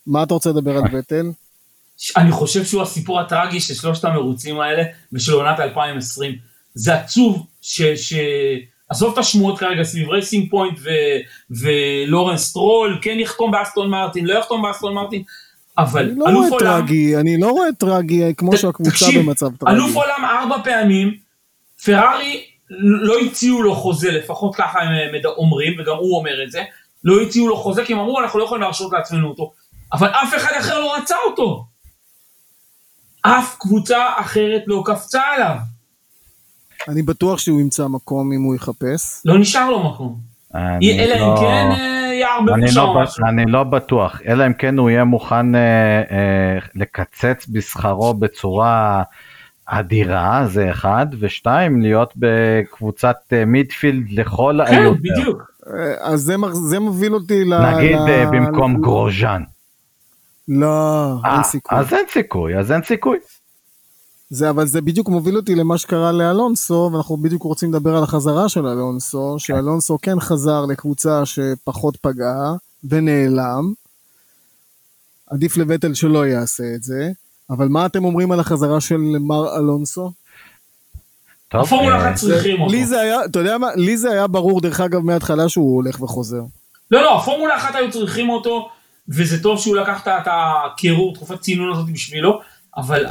מה 0.07 0.23
אתה 0.23 0.35
רוצה 0.35 0.51
לדבר 0.51 0.77
על 0.77 0.83
ותל? 0.93 1.27
אני 2.17 2.33
חושב 2.33 2.65
שהוא 2.65 2.83
הסיפור 2.83 3.21
הטרגי 3.21 3.61
של 3.61 3.75
שלושת 3.75 4.05
המרוצים 4.05 4.61
האלה 4.61 4.83
ושל 5.13 5.33
עונת 5.33 5.61
2020. 5.61 6.35
זה 6.75 6.95
עצוב 6.95 7.47
ש... 7.61 7.83
ש... 7.83 8.15
עזוב 8.89 9.13
את 9.13 9.19
השמועות 9.19 9.59
כרגע 9.59 9.83
סביב 9.83 10.09
רייסינג 10.09 10.51
פוינט 10.51 10.79
ולורנס 11.51 12.45
סטרול, 12.45 12.99
כן 13.03 13.17
יחתום 13.21 13.51
באסטון 13.51 13.91
מרטין, 13.91 14.27
לא 14.27 14.39
יחתום 14.39 14.63
באסטון 14.63 14.95
מרטין, 14.95 15.23
אבל 15.79 16.11
אלוף 16.29 16.51
עולם... 16.51 16.51
אני 16.51 16.51
לא 16.51 16.57
רואה 16.57 16.59
טרגי, 16.59 17.17
אני 17.17 17.41
לא 17.41 17.51
רואה 17.51 17.73
טרגי 17.79 18.35
כמו 18.37 18.57
שהקבוצה 18.57 19.07
במצב 19.17 19.57
טרגי. 19.57 19.73
אלוף 19.73 19.97
עולם 19.97 20.25
ארבע 20.25 20.57
פעמים, 20.65 21.15
פרארי 21.85 22.45
לא 22.81 23.15
הציעו 23.19 23.63
לו 23.63 23.75
חוזה, 23.75 24.11
לפחות 24.11 24.55
ככה 24.55 24.79
הם 24.81 24.93
אומרים, 25.37 25.73
וגם 25.81 25.97
הוא 25.97 26.19
אומר 26.19 26.43
את 26.45 26.51
זה, 26.51 26.63
לא 27.05 27.21
הציעו 27.23 27.49
לו 27.49 27.57
חוזה 27.57 27.85
כי 27.85 27.93
הם 27.93 27.99
אמרו 27.99 28.21
אנחנו 28.21 28.39
לא 28.39 28.45
יכולים 28.45 28.63
להרשות 28.63 28.93
לעצמנו 28.93 29.29
אותו, 29.29 29.53
אבל 29.93 30.09
אף 30.09 30.35
אחד 30.37 30.53
אחר 30.61 30.81
לא 30.81 30.97
רצה 30.97 31.17
אותו. 31.27 31.67
אף 33.23 33.57
קבוצה 33.59 34.07
אחרת 34.17 34.63
לא 34.67 34.83
קפצה 34.87 35.23
עליו. 35.35 35.57
אני 36.89 37.03
בטוח 37.03 37.39
שהוא 37.39 37.61
ימצא 37.61 37.87
מקום 37.87 38.33
אם 38.33 38.43
הוא 38.43 38.55
יחפש. 38.55 39.23
לא 39.25 39.39
נשאר 39.39 39.71
לו 39.71 39.91
מקום. 39.91 40.21
אלא 40.83 41.15
אם 41.15 41.21
לא... 41.21 41.37
כן 41.41 42.00
אה, 42.25 42.69
שם 42.69 42.81
לא 42.81 42.95
משהו. 43.03 43.27
אני 43.27 43.45
לא 43.47 43.65
בטוח, 43.65 44.21
אלא 44.27 44.47
אם 44.47 44.53
כן 44.53 44.79
הוא 44.79 44.91
יהיה 44.91 45.05
מוכן 45.05 45.55
אה, 45.55 45.61
אה, 46.11 46.59
לקצץ 46.75 47.47
בשכרו 47.49 48.15
בצורה 48.15 49.03
אדירה, 49.67 50.47
זה 50.47 50.71
אחד, 50.71 51.07
ושתיים, 51.19 51.81
להיות 51.81 52.13
בקבוצת 52.17 53.17
אה, 53.33 53.45
מידפילד 53.45 54.11
לכל 54.11 54.59
כן, 54.67 54.75
היותר. 54.75 54.95
כן, 54.95 55.21
בדיוק. 55.21 55.51
אה, 55.67 55.95
אז 56.01 56.21
זה, 56.21 56.37
זה 56.53 56.79
מוביל 56.79 57.15
אותי 57.15 57.45
ל... 57.45 57.75
נגיד 57.75 57.97
ל... 57.97 58.25
במקום 58.33 58.77
ל... 58.77 58.81
גרוז'אן. 58.81 59.43
לא, 60.49 61.15
אין 61.25 61.43
סיכוי. 61.43 61.79
אז 61.79 61.95
אין 61.95 62.05
סיכוי, 62.09 62.59
אז 62.59 62.73
אין 62.73 62.83
סיכוי. 62.83 63.19
זה, 64.31 64.51
אבל 64.51 64.67
זה 64.67 64.81
בדיוק 64.81 65.09
מוביל 65.09 65.37
אותי 65.37 65.55
למה 65.55 65.79
שקרה 65.79 66.13
לאלונסו, 66.13 66.91
ואנחנו 66.93 67.17
בדיוק 67.17 67.43
רוצים 67.43 67.71
לדבר 67.71 67.97
על 67.97 68.03
החזרה 68.03 68.49
של 68.49 68.67
אלונסו, 68.67 69.33
כן. 69.33 69.39
שאלונסו 69.39 69.99
כן 70.03 70.21
חזר 70.21 70.67
לקבוצה 70.67 71.23
שפחות 71.27 71.97
פגעה, 71.97 72.55
ונעלם. 72.85 73.73
עדיף 75.31 75.57
לבטל 75.57 75.95
שלא 75.95 76.27
יעשה 76.27 76.75
את 76.75 76.83
זה, 76.83 77.11
אבל 77.51 77.69
מה 77.69 77.87
אתם 77.87 78.05
אומרים 78.05 78.33
על 78.33 78.41
החזרה 78.41 78.81
של 78.81 78.97
מר 79.21 79.57
אלונסו? 79.57 80.13
הפורמולה 81.53 81.99
אחת 81.99 82.15
צריכים 82.15 82.61
אותו. 82.61 82.73
לי 82.73 82.87
זה 82.87 83.01
היה, 83.01 83.25
אתה 83.25 83.39
יודע 83.39 83.59
מה, 83.59 83.69
לי 83.77 83.97
זה 83.97 84.11
היה 84.11 84.27
ברור 84.27 84.61
דרך 84.61 84.81
אגב 84.81 85.01
מההתחלה 85.01 85.49
שהוא 85.49 85.77
הולך 85.77 86.03
וחוזר. 86.03 86.43
לא, 86.91 87.03
לא, 87.03 87.19
הפורמולה 87.19 87.57
אחת 87.57 87.75
היו 87.75 87.91
צריכים 87.91 88.29
אותו, 88.29 88.69
וזה 89.09 89.43
טוב 89.43 89.59
שהוא 89.61 89.77
לקח 89.77 90.09
את 90.09 90.27
הקירור, 90.27 91.15
תקופת 91.15 91.41
צינון 91.41 91.73
הזאת 91.73 91.91
בשבילו, 91.93 92.41
אבל 92.77 93.07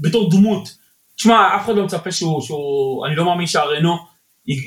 בתור 0.00 0.30
דמות, 0.30 0.76
תשמע, 1.16 1.56
אף 1.56 1.64
אחד 1.64 1.74
לא 1.74 1.84
מצפה 1.84 2.12
שהוא, 2.12 2.42
שהוא 2.42 3.06
אני 3.06 3.16
לא 3.16 3.24
מאמין 3.24 3.46
שהרנו 3.46 3.96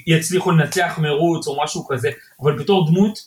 יצליחו 0.08 0.52
לנצח 0.52 1.00
מרוץ 1.02 1.48
או 1.48 1.64
משהו 1.64 1.88
כזה, 1.88 2.10
אבל 2.42 2.60
בתור 2.60 2.88
דמות, 2.88 3.20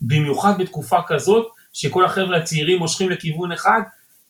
במיוחד 0.00 0.58
בתקופה 0.58 0.96
כזאת, 1.06 1.46
שכל 1.72 2.04
החבר'ה 2.04 2.36
הצעירים 2.36 2.78
מושכים 2.78 3.10
לכיוון 3.10 3.52
אחד, 3.52 3.80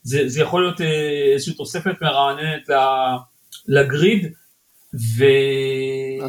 זה, 0.02 0.28
זה 0.28 0.40
יכול 0.40 0.62
להיות 0.62 0.80
אה, 0.80 1.32
איזושהי 1.32 1.54
תוספת 1.54 1.94
מרעננת 2.02 2.68
לגריד, 3.68 4.32
ו... 4.94 5.24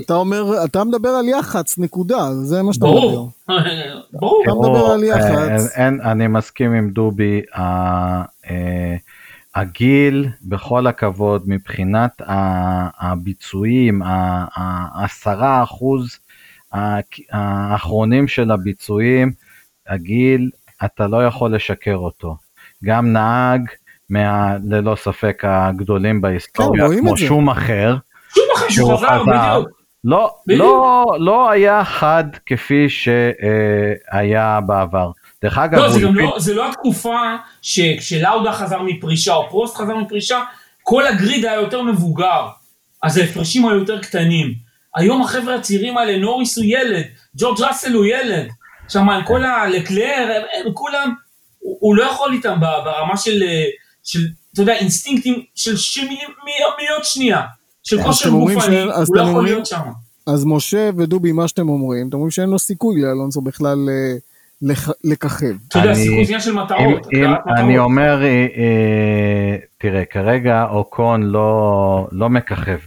אתה 0.06 0.14
אומר, 0.14 0.66
אתה 0.66 0.84
מדבר 0.84 1.10
על 1.10 1.30
יח"צ, 1.30 1.78
נקודה, 1.78 2.34
זה 2.44 2.62
מה 2.62 2.74
שאתה 2.74 2.86
ברור, 2.86 3.30
מדבר. 3.50 3.62
ברור. 4.20 4.44
אתה 4.44 4.54
מדבר 4.54 4.86
על 4.86 5.04
יח"צ. 5.04 5.78
אני 5.78 6.28
מסכים 6.28 6.74
עם 6.74 6.90
דובי, 6.90 7.42
אה, 7.56 8.24
הגיל, 9.56 10.28
בכל 10.42 10.88
הכבוד, 10.88 11.44
מבחינת 11.48 12.22
הביצועים, 13.00 14.02
העשרה 14.56 15.64
אחוז 15.64 16.20
האחרונים 17.32 18.28
של 18.28 18.52
הביצועים, 18.52 19.32
הגיל, 19.88 20.50
אתה 20.86 21.08
לא 21.08 21.26
יכול 21.26 21.56
לשקר 21.56 21.96
אותו. 21.96 22.38
גם 22.84 23.14
נהג, 23.14 23.62
מה, 24.10 24.58
ללא 24.64 24.96
ספק 24.96 25.44
הגדולים 25.48 26.22
בהיסטוריה, 26.22 26.90
כן, 26.90 27.00
כמו 27.00 27.18
שום 27.18 27.50
אחר, 27.50 27.98
שום 28.30 28.46
אחר 28.56 28.70
שהוא 28.70 28.98
חזר, 28.98 29.24
בדיוק. 29.24 29.82
לא, 30.04 30.36
לא, 30.48 31.06
לא 31.20 31.50
היה 31.52 31.84
חד 31.84 32.24
כפי 32.46 32.90
שהיה 32.90 34.60
בעבר. 34.66 35.12
דרך 35.44 35.58
אגב, 35.58 35.80
לא, 35.80 35.90
זה, 35.90 36.00
גם 36.02 36.16
לא, 36.16 36.36
זה 36.40 36.54
לא 36.54 36.70
התקופה 36.70 37.20
שכשלאודה 37.62 38.54
חזר 38.54 38.82
מפרישה 38.82 39.34
או 39.34 39.50
פרוסט 39.50 39.76
חזר 39.76 39.96
מפרישה, 39.96 40.44
כל 40.84 41.08
הגריד 41.08 41.46
היה 41.46 41.56
יותר 41.56 41.82
מבוגר, 41.82 42.48
אז 43.04 43.18
ההפרשים 43.18 43.68
היו 43.68 43.80
יותר 43.80 44.02
קטנים. 44.02 44.54
היום 44.96 45.22
החבר'ה 45.22 45.56
הצעירים 45.56 45.98
האלה, 45.98 46.18
נוריס 46.18 46.58
הוא 46.58 46.66
ילד, 46.68 47.04
ג'ורג' 47.38 47.62
ראסל 47.62 47.94
הוא 47.94 48.06
ילד, 48.06 48.48
שם 48.90 49.08
כל 49.26 49.44
הלקלר, 49.44 50.32
הם, 50.36 50.66
הם 50.66 50.74
כולם, 50.74 51.14
הוא, 51.60 51.78
הוא 51.80 51.96
לא 51.96 52.04
יכול 52.04 52.34
איתם 52.34 52.60
ברמה 52.60 53.18
של, 53.18 53.44
של, 54.04 54.20
אתה 54.54 54.62
יודע, 54.62 54.74
אינסטינקטים 54.74 55.44
של 55.56 56.02
מיליון 56.46 57.00
שנייה, 57.04 57.42
של 57.84 58.04
כושר 58.04 58.30
גופני, 58.30 58.82
הוא 58.82 59.16
לא 59.16 59.22
יכול 59.22 59.44
להיות 59.44 59.66
שם. 59.66 59.82
אז 60.28 60.46
משה 60.46 60.90
ודובי, 60.98 61.32
מה 61.32 61.48
שאתם 61.48 61.70
אומרים, 61.70 62.08
אתם 62.08 62.16
אומרים 62.16 62.32
שאין 62.32 62.50
לו 62.50 62.60
סיכוי 62.60 63.02
לאלונסו 63.02 63.42
בכלל... 63.42 63.90
אה, 63.90 64.18
לככב. 65.04 65.56
אתה 65.68 65.80
יודע, 65.80 65.94
סיכוי 65.94 66.24
עניין 66.24 66.40
של 66.40 66.54
מטרות. 66.54 67.08
אני 67.58 67.78
אומר, 67.78 68.24
אה, 68.24 68.48
אה, 68.58 69.58
תראה, 69.78 70.06
כרגע 70.06 70.66
אוקון 70.70 71.24
לא, 71.24 72.08
לא 72.12 72.30
מככב 72.30 72.80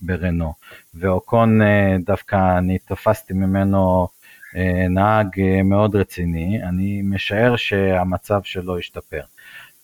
ברנו, 0.00 0.52
ואוקון 0.94 1.62
אה, 1.62 1.96
דווקא 2.06 2.58
אני 2.58 2.78
תפסתי 2.78 3.32
ממנו 3.32 4.08
נהג 4.90 5.28
מאוד 5.64 5.96
רציני, 5.96 6.62
אני 6.62 7.02
משער 7.04 7.56
שהמצב 7.56 8.40
שלו 8.44 8.78
ישתפר. 8.78 9.20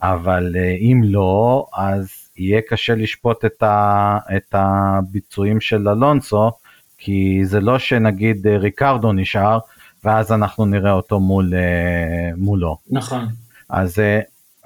אבל 0.02 0.56
אם 0.80 1.00
לא, 1.04 1.66
אז 1.76 2.08
יהיה 2.36 2.60
קשה 2.68 2.94
לשפוט 2.94 3.44
את, 3.44 3.62
ה, 3.62 4.18
את 4.36 4.54
הביצועים 4.54 5.60
של 5.60 5.88
אלונסו, 5.88 6.50
כי 6.98 7.40
זה 7.44 7.60
לא 7.60 7.78
שנגיד 7.78 8.46
ריקרדו 8.46 9.12
נשאר, 9.12 9.58
ואז 10.04 10.32
אנחנו 10.32 10.64
נראה 10.66 10.92
אותו 10.92 11.20
מול, 11.20 11.54
אה, 11.54 12.30
מולו. 12.36 12.76
נכון. 12.90 13.28
אז 13.68 13.98
אה, 13.98 14.20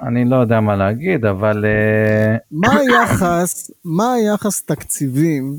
אני 0.08 0.24
לא 0.24 0.36
יודע 0.36 0.60
מה 0.60 0.76
להגיד, 0.76 1.24
אבל... 1.24 1.64
אה, 1.64 2.36
מה 2.50 2.68
היחס, 2.78 3.70
מה 3.84 4.12
היחס 4.12 4.62
תקציבים 4.62 5.58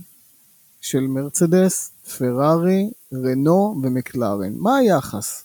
של 0.82 1.00
מרצדס, 1.00 1.92
פרארי, 2.18 2.90
רנו 3.14 3.82
ומקלרן? 3.84 4.54
מה 4.56 4.78
היחס? 4.78 5.44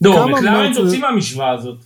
לא, 0.00 0.28
מקלרן 0.28 0.74
תוציא 0.74 1.00
מהמשוואה 1.00 1.50
הזאת. 1.50 1.78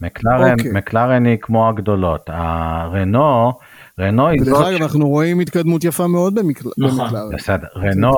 מקלרן, 0.00 0.48
okay. 0.48 0.52
אוקיי. 0.52 0.72
מקלרן 0.72 1.26
היא 1.26 1.38
כמו 1.40 1.68
הגדולות. 1.68 2.30
הרנו, 2.32 3.52
רנו 3.98 4.28
היא 4.28 4.40
זאת... 4.44 4.48
דרך 4.48 4.66
אגב, 4.66 4.82
אנחנו 4.82 5.08
רואים 5.08 5.40
התקדמות 5.40 5.84
יפה 5.84 6.06
מאוד 6.06 6.34
במקלרן. 6.34 6.72
נכון. 6.78 7.08
בסדר, 7.34 7.66
רנו, 7.76 8.10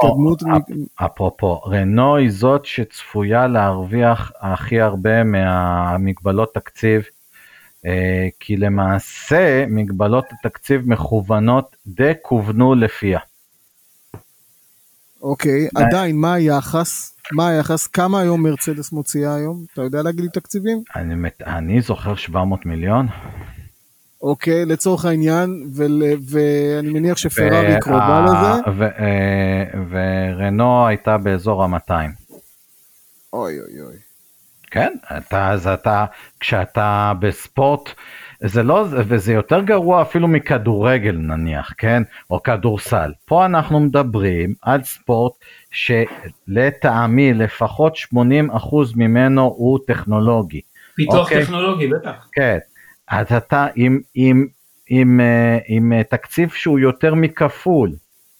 אפרופו, 0.96 1.60
רנו 1.60 2.16
היא 2.16 2.30
זאת 2.30 2.64
שצפויה 2.64 3.46
להרוויח 3.46 4.32
הכי 4.40 4.80
הרבה 4.80 5.24
מהמגבלות 5.24 6.54
תקציב, 6.54 7.02
אה, 7.86 8.28
כי 8.40 8.56
למעשה 8.56 9.64
מגבלות 9.68 10.24
התקציב 10.32 10.82
מכוונות 10.88 11.76
די 11.86 12.12
כוונו 12.22 12.74
לפיה. 12.74 13.18
אוקיי, 15.22 15.68
עדיין, 15.74 16.16
מה 16.16 16.34
היחס? 16.34 17.14
מה 17.32 17.48
היחס? 17.48 17.86
כמה 17.86 18.20
היום 18.20 18.42
מרצדס 18.42 18.92
מוציאה 18.92 19.34
היום? 19.34 19.64
אתה 19.72 19.82
יודע 19.82 20.02
להגיד 20.02 20.20
לי 20.20 20.28
תקציבים? 20.28 20.82
אני, 20.96 21.28
אני 21.46 21.80
זוכר 21.80 22.14
700 22.14 22.66
מיליון. 22.66 23.06
אוקיי, 24.22 24.64
לצורך 24.64 25.04
העניין, 25.04 25.70
ול, 25.74 26.02
ואני 26.30 26.90
מניח 26.90 27.16
שפרארי 27.16 27.80
קרובה 27.80 28.24
לזה. 28.24 28.84
אה, 28.84 29.64
ורנו 29.90 30.86
הייתה 30.86 31.18
באזור 31.18 31.64
ה-200. 31.64 31.92
אוי 33.32 33.60
אוי 33.60 33.80
אוי. 33.80 33.96
כן, 34.70 34.92
אתה, 35.16 35.50
אז 35.50 35.66
אתה, 35.66 36.04
כשאתה 36.40 37.12
בספורט, 37.20 37.88
זה 38.44 38.62
לא, 38.62 38.84
וזה 38.90 39.32
יותר 39.32 39.60
גרוע 39.60 40.02
אפילו 40.02 40.28
מכדורגל 40.28 41.12
נניח, 41.12 41.72
כן? 41.78 42.02
או 42.30 42.42
כדורסל. 42.42 43.12
פה 43.24 43.44
אנחנו 43.44 43.80
מדברים 43.80 44.54
על 44.62 44.82
ספורט 44.82 45.32
שלטעמי 45.70 47.34
לפחות 47.34 47.96
80% 47.96 48.16
ממנו 48.96 49.42
הוא 49.42 49.78
טכנולוגי. 49.86 50.60
פיתוח 50.94 51.16
אוקיי? 51.16 51.42
טכנולוגי, 51.42 51.86
בטח. 51.86 52.28
כן, 52.32 52.58
אז 53.08 53.32
אתה 53.32 53.66
עם, 53.74 54.00
עם, 54.14 54.46
עם, 54.86 55.20
אה, 55.20 55.58
עם, 55.66 55.92
עם 55.92 56.02
תקציב 56.02 56.50
שהוא 56.50 56.78
יותר 56.78 57.14
מכפול, 57.14 57.92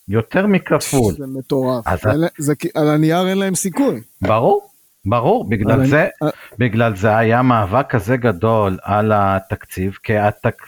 יותר 0.09 0.47
מכפול. 0.47 1.15
זה 1.15 1.27
מטורף, 1.27 1.87
אז... 1.87 2.01
זה, 2.39 2.55
על 2.75 2.89
הנייר 2.89 3.29
אין 3.29 3.39
להם 3.39 3.55
סיכוי. 3.55 4.01
ברור, 4.23 4.72
ברור, 5.07 5.49
בגלל 5.49 5.87
זה, 5.87 6.09
אני... 6.23 6.31
בגלל 6.59 6.97
זה 6.97 7.17
היה 7.17 7.43
מאבק 7.43 7.87
כזה 7.91 8.17
גדול 8.17 8.79
על 8.83 9.13
התקציב, 9.15 9.99
כי 10.03 10.19
התק... 10.19 10.63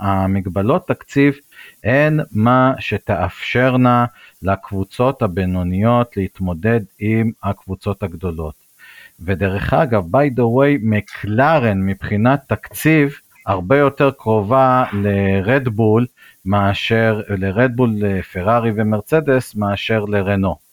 המגבלות 0.00 0.88
תקציב 0.88 1.34
הן 1.84 2.20
מה 2.32 2.74
שתאפשרנה 2.78 4.06
לקבוצות 4.42 5.22
הבינוניות 5.22 6.16
להתמודד 6.16 6.80
עם 6.98 7.30
הקבוצות 7.42 8.02
הגדולות. 8.02 8.54
ודרך 9.20 9.74
אגב, 9.74 10.04
by 10.04 10.38
the 10.38 10.42
way, 10.42 10.78
מקלרן 10.82 11.86
מבחינת 11.86 12.40
תקציב 12.48 13.14
הרבה 13.46 13.78
יותר 13.78 14.10
קרובה 14.10 14.84
לרדבול 14.92 16.06
מאשר, 16.44 17.20
לרדבול, 17.28 18.20
פרארי 18.32 18.72
ומרצדס 18.76 19.54
מאשר 19.54 20.04
לרנו. 20.04 20.65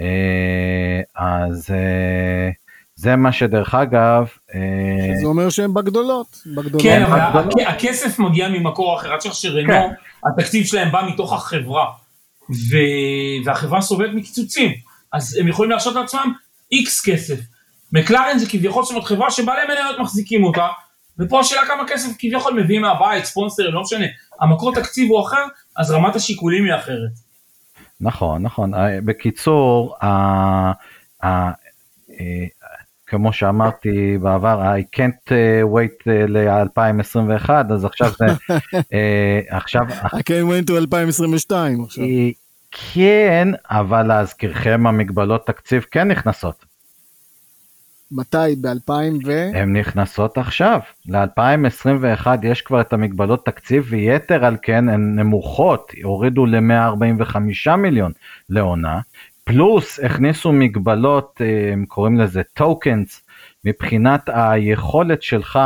אה, 0.00 1.00
אז, 1.16 1.70
אה, 1.70 2.50
זה 2.94 3.16
מה 3.16 3.32
שדרך 3.32 3.74
אגב... 3.74 4.26
אה, 4.54 4.60
זה 5.20 5.26
אומר 5.26 5.50
שהם 5.50 5.74
בגדולות. 5.74 6.42
בגדולות. 6.46 6.82
כן, 6.82 7.02
אבל 7.02 7.42
הכסף 7.66 8.18
מגיע 8.18 8.48
ממקור 8.48 8.96
אחר, 8.96 9.12
עד 9.12 9.20
שרנו, 9.20 9.68
כן. 9.68 9.88
התקציב 10.28 10.66
שלהם 10.66 10.92
בא 10.92 11.08
מתוך 11.12 11.32
החברה, 11.32 11.86
והחברה 13.44 13.80
סובלת 13.80 14.14
מקיצוצים, 14.14 14.72
אז 15.12 15.36
הם 15.40 15.48
יכולים 15.48 15.70
להרשות 15.70 15.94
לעצמם 15.94 16.32
איקס 16.72 17.04
כסף. 17.04 17.38
מקלרן 17.92 18.38
זה 18.38 18.46
כביכול 18.50 18.82
זאת 18.82 18.90
אומרת 18.90 19.04
חברה 19.04 19.30
שבעלי 19.30 19.74
מניות 19.74 19.98
מחזיקים 19.98 20.44
אותה, 20.44 20.66
ופה 21.18 21.40
השאלה 21.40 21.66
כמה 21.66 21.88
כסף 21.88 22.08
כביכול 22.18 22.62
מביאים 22.62 22.82
מהבית, 22.82 23.24
ספונסר, 23.24 23.70
לא 23.70 23.80
משנה, 23.80 24.06
המקור 24.40 24.74
תקציב 24.74 25.10
הוא 25.10 25.26
אחר, 25.26 25.44
אז 25.76 25.90
רמת 25.90 26.16
השיקולים 26.16 26.64
היא 26.64 26.74
אחרת. 26.74 27.25
נכון, 28.00 28.42
נכון. 28.42 28.74
אה, 28.74 28.98
בקיצור, 29.04 29.96
כמו 33.06 33.32
שאמרתי 33.32 34.18
בעבר, 34.18 34.62
I 34.76 34.96
can't 34.96 35.28
uh, 35.28 35.74
wait 35.74 36.06
uh, 36.06 36.30
ל-2021, 36.30 37.50
אז 37.72 37.84
עכשיו 37.84 38.12
זה, 38.18 38.26
עכשיו... 39.56 39.82
I 40.04 40.18
can't 40.18 40.48
wait 40.50 40.70
to 40.70 40.72
2022 40.76 41.84
עכשיו. 41.84 42.04
כן, 42.70 43.48
אבל 43.70 44.02
להזכירכם 44.02 44.86
המגבלות 44.86 45.46
תקציב 45.46 45.86
כן 45.90 46.08
נכנסות. 46.08 46.64
מתי? 48.10 48.56
ב-2000 48.60 49.26
ו... 49.26 49.50
הן 49.54 49.76
נכנסות 49.76 50.38
עכשיו. 50.38 50.80
ל-2021 51.06 52.26
יש 52.42 52.62
כבר 52.62 52.80
את 52.80 52.92
המגבלות 52.92 53.46
תקציב 53.46 53.86
ויתר 53.88 54.44
על 54.44 54.56
כן 54.62 54.88
הן 54.88 55.18
נמוכות, 55.18 55.92
הורידו 56.02 56.46
ל-145 56.46 57.76
מיליון 57.76 58.12
לעונה, 58.48 59.00
פלוס 59.44 60.00
הכניסו 60.00 60.52
מגבלות, 60.52 61.40
אה, 61.40 61.72
הם 61.72 61.84
קוראים 61.84 62.18
לזה 62.18 62.42
טוקנס, 62.54 63.22
מבחינת 63.64 64.28
היכולת 64.32 65.22
שלך, 65.22 65.58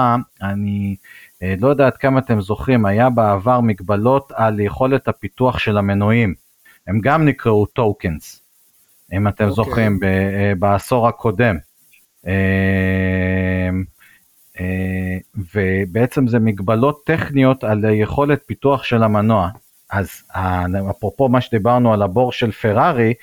אני 0.42 0.96
אה, 1.42 1.54
לא 1.60 1.68
יודע 1.68 1.86
עד 1.86 1.96
כמה 1.96 2.18
אתם 2.18 2.40
זוכרים, 2.40 2.86
היה 2.86 3.10
בעבר 3.10 3.60
מגבלות 3.60 4.32
על 4.34 4.60
יכולת 4.60 5.08
הפיתוח 5.08 5.58
של 5.58 5.78
המנועים, 5.78 6.34
הם 6.86 7.00
גם 7.00 7.24
נקראו 7.24 7.66
טוקנס, 7.66 8.42
אם 9.12 9.28
אתם 9.28 9.44
okay. 9.44 9.48
אוקיי. 9.48 9.64
זוכרים, 9.64 9.98
אה, 10.02 10.52
בעשור 10.58 11.08
הקודם. 11.08 11.56
ובעצם 15.54 16.28
זה 16.28 16.38
מגבלות 16.38 17.02
טכניות 17.06 17.64
על 17.64 17.84
יכולת 17.84 18.42
פיתוח 18.46 18.84
של 18.84 19.02
המנוע. 19.02 19.48
אז 19.90 20.22
אפרופו 20.90 21.28
מה 21.28 21.40
שדיברנו 21.40 21.92
על 21.92 22.02
הבור 22.02 22.32
של 22.32 22.52
פרארי, 22.52 23.14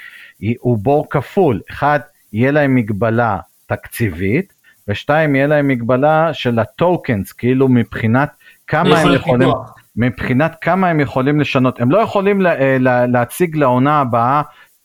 הוא 0.60 0.78
בור 0.78 1.08
כפול, 1.10 1.62
אחד, 1.70 2.00
יהיה 2.34 2.52
להם 2.52 2.76
מגבלה 2.76 3.40
תקציבית, 3.66 4.54
ושתיים, 4.88 5.36
יהיה 5.36 5.48
להם 5.48 5.68
מגבלה 5.68 6.34
של 6.34 6.60
הטוקנס, 6.60 7.34
כאילו 7.34 7.68
מבחינת 7.68 8.30
כמה 8.68 9.00
הם 9.00 9.14
יכולים, 9.14 9.48
פיתוח. 9.48 9.74
מבחינת 9.96 10.56
כמה 10.62 10.90
הם 10.90 11.00
יכולים 11.00 11.40
לשנות, 11.40 11.82
הם 11.82 11.92
לא 11.92 11.98
יכולים 11.98 12.42
לה, 12.42 12.60
אה, 12.60 12.78
לה, 12.80 13.08
להציג 13.08 13.56
לעונה 13.56 14.00
הבאה 14.00 14.42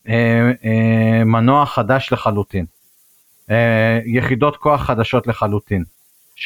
אה, 0.08 0.52
אה, 0.64 1.24
מנוע 1.24 1.66
חדש 1.66 2.12
לחלוטין, 2.12 2.64
אה, 2.64 2.81
יחידות 4.06 4.56
כוח 4.56 4.82
חדשות 4.82 5.26
לחלוטין. 5.26 5.84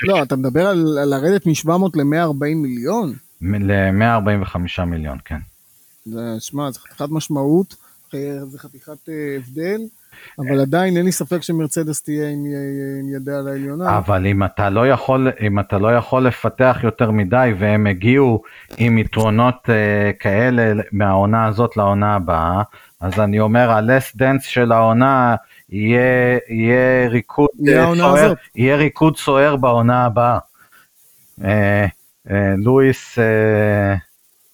לא. 0.02 0.22
אתה 0.22 0.36
מדבר 0.36 0.66
על, 0.66 0.98
על 0.98 1.08
לרדת 1.08 1.46
מ-700 1.46 1.70
ל-140 1.94 2.54
מיליון? 2.56 3.12
ל-145 3.40 4.84
מיליון, 4.86 5.18
כן. 5.24 5.38
זה, 6.06 6.20
שמע, 6.38 6.70
זה 6.70 6.80
חתיכת 6.80 7.08
משמעות. 7.10 7.86
זה 8.42 8.58
חתיכת 8.58 9.08
אה, 9.08 9.36
הבדל, 9.36 9.80
אבל 10.38 10.60
עדיין 10.60 10.96
אין 10.96 11.04
לי 11.04 11.12
ספק 11.12 11.42
שמרצדס 11.42 12.02
תהיה 12.02 12.28
עם, 12.28 12.44
עם 13.00 13.14
ידיה 13.14 13.38
על 13.38 13.48
העליונה. 13.48 13.98
אבל 13.98 14.26
אם 14.26 14.44
אתה 14.44 14.70
לא 14.70 14.88
יכול, 14.88 15.28
אם 15.46 15.60
אתה 15.60 15.78
לא 15.78 15.96
יכול 15.96 16.26
לפתח 16.26 16.78
יותר 16.82 17.10
מדי 17.10 17.52
והם 17.58 17.86
הגיעו 17.86 18.42
עם 18.76 18.98
יתרונות 18.98 19.54
uh, 19.64 19.68
כאלה 20.20 20.82
מהעונה 20.92 21.46
הזאת 21.46 21.76
לעונה 21.76 22.14
הבאה, 22.14 22.62
אז 23.00 23.20
אני 23.20 23.40
אומר 23.40 23.70
ה-less 23.70 24.16
dance 24.18 24.42
של 24.42 24.72
העונה 24.72 25.36
יהיה, 25.70 26.38
יהיה 26.48 27.08
ריקוד 27.08 27.48
יהיה 27.58 27.86
סוער, 27.96 28.32
יהיה 28.56 28.76
ריקוד 28.76 29.16
סוער 29.16 29.56
בעונה 29.56 30.04
הבאה. 30.04 30.38
Uh, 31.40 31.44
uh, 32.28 32.32
לואיס 32.58 33.18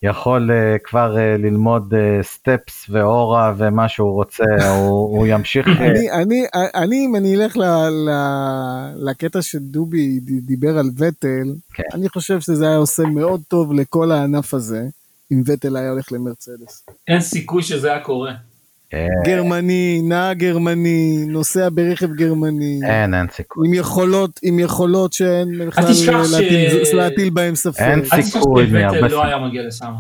יכול 0.03 0.51
כבר 0.85 1.16
ללמוד 1.38 1.94
סטפס 2.22 2.87
ואורה 2.90 3.55
ומה 3.59 3.88
שהוא 3.88 4.12
רוצה, 4.12 4.44
הוא, 4.79 5.27
ימשיך... 5.27 5.66
אני, 5.68 6.11
אני, 6.11 6.44
אני, 6.75 7.07
אם 7.07 7.16
אני 7.16 7.37
אלך 7.37 7.57
לקטע 8.96 9.42
שדובי 9.42 10.20
דיבר 10.20 10.79
על 10.79 10.90
וטל, 10.98 11.55
כן. 11.75 11.83
אני 11.94 12.09
חושב 12.09 12.40
שזה 12.40 12.68
היה 12.68 12.77
עושה 12.77 13.03
מאוד 13.03 13.40
טוב 13.48 13.72
לכל 13.72 14.12
הענף 14.12 14.55
הזה, 14.55 14.83
אם 15.33 15.42
וטל 15.46 15.77
היה 15.77 15.90
הולך 15.90 16.12
למרצדס. 16.12 16.87
אין 17.09 17.20
סיכוי 17.20 17.62
שזה 17.62 17.90
היה 17.92 18.01
קורה. 18.01 18.33
כן. 18.93 19.09
גרמני, 19.25 20.01
נהג 20.05 20.39
גרמני, 20.39 21.25
נוסע 21.29 21.69
ברכב 21.73 22.13
גרמני. 22.13 22.81
אין, 22.89 23.15
אין 23.15 23.27
סיכוי. 23.31 23.69
עם 23.69 23.75
יכולות, 23.75 24.41
עם 24.43 24.59
יכולות 24.59 25.13
שאין 25.13 25.67
בכלל 25.67 25.85
להטיל 26.93 27.31
בהם 27.31 27.55
ספק. 27.55 27.81
אין 27.81 28.23
סיכוי 28.23 28.67
מהרבה 28.67 29.09
לא 29.09 29.25
היה 29.25 29.39
מגיע 29.39 29.63
לשם. 29.67 29.93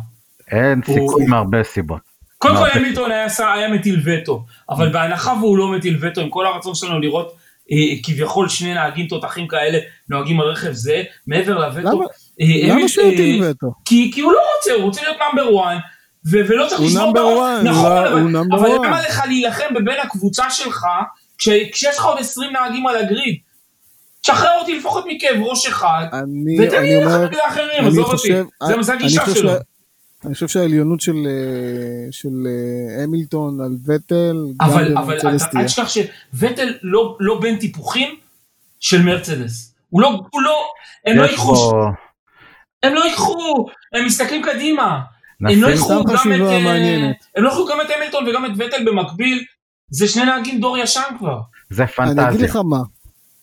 אין 0.50 0.80
סיכוי 0.86 1.26
מהרבה 1.26 1.62
סיבות. 1.64 2.00
קודם 2.38 2.56
כל 2.56 2.68
המילטון 2.72 3.10
היה 3.38 3.68
מטיל 3.68 4.00
וטו, 4.04 4.44
אבל 4.70 4.92
בהנחה 4.92 5.32
והוא 5.40 5.58
לא 5.58 5.72
מטיל 5.72 5.98
וטו, 6.00 6.20
עם 6.20 6.30
כל 6.30 6.46
הרצון 6.46 6.74
שלנו 6.74 7.00
לראות 7.00 7.36
אה, 7.72 7.76
כביכול 8.02 8.48
שני 8.48 8.74
נהגים 8.74 9.06
תותחים 9.06 9.48
כאלה 9.48 9.78
נוהגים 10.08 10.40
על 10.40 10.46
רכב 10.46 10.72
זה, 10.72 11.02
מעבר 11.26 11.58
לווטו. 11.58 12.02
למה 12.40 12.88
שהוא 12.88 13.12
יטיל 13.12 13.44
וטו? 13.44 13.66
כי 13.84 14.20
הוא 14.20 14.32
לא 14.32 14.38
רוצה, 14.56 14.72
הוא 14.72 14.82
רוצה 14.82 15.02
להיות 15.02 15.16
נאמבר 15.18 15.60
1. 15.60 15.76
ולא 16.24 16.66
צריך 16.68 16.80
לשמור 16.80 17.12
בראש, 17.12 17.64
נכון, 17.64 18.36
אבל, 18.36 18.58
אבל 18.58 18.74
למה 18.74 19.00
לך 19.00 19.22
להילחם 19.26 19.74
בבין 19.74 20.00
הקבוצה 20.02 20.50
שלך, 20.50 20.86
כש, 21.38 21.48
כשיש 21.72 21.98
לך 21.98 22.04
עוד 22.04 22.18
20 22.18 22.52
נהגים 22.52 22.86
על 22.86 22.96
הגריד? 22.96 23.38
תשחרר 24.20 24.60
אותי 24.60 24.78
לפחות 24.78 25.04
מכאב 25.08 25.36
ראש 25.42 25.66
אחד, 25.66 26.06
ותן 26.58 26.82
לי 26.82 26.96
ללכת 26.96 27.30
בגלל 27.30 27.40
אחרים, 27.48 27.86
עזוב 27.86 28.06
אותי, 28.06 28.28
זה, 28.82 28.92
הגישה 28.92 29.34
שלו. 29.34 29.52
אני 30.24 30.34
חושב 30.34 30.48
שהעליונות 30.48 31.00
של, 31.00 31.16
אה, 31.26 32.12
של 32.12 32.46
אה, 32.46 33.04
המילטון 33.04 33.60
על 33.60 33.72
וטל, 33.86 34.36
אבל, 34.60 34.98
אבל 34.98 35.18
אל 35.56 35.64
תשכח 35.64 35.88
שוטל 35.88 36.74
לא, 36.82 37.16
לא 37.20 37.40
בין 37.40 37.58
טיפוחים 37.58 38.16
של 38.80 39.02
מרצדס. 39.02 39.74
הוא 39.90 40.00
לא, 40.02 40.08
הוא 40.30 40.42
לא, 40.42 40.66
הם 41.06 41.16
לא 41.16 41.22
ייקחו, 41.22 41.72
הם 42.82 42.94
לא 42.94 43.04
ייקחו, 43.04 43.66
הם 43.92 44.06
מסתכלים 44.06 44.42
קדימה. 44.42 45.00
הם 45.50 45.62
לא 45.62 45.68
גם 46.08 46.32
את, 46.32 46.40
אה, 46.40 47.12
הם 47.36 47.44
לא 47.44 47.48
יקחו 47.48 47.66
גם 47.66 47.80
את 47.80 47.86
המילטון 47.96 48.28
וגם 48.28 48.46
את 48.46 48.50
וטל 48.58 48.84
במקביל, 48.86 49.44
זה 49.90 50.08
שני 50.08 50.24
נהגים 50.24 50.60
דור 50.60 50.78
ישן 50.78 51.00
כבר. 51.18 51.38
זה 51.70 51.86
פנטזיה. 51.86 52.24
אני 52.24 52.34
אגיד 52.34 52.40
לך 52.40 52.56
מה, 52.56 52.82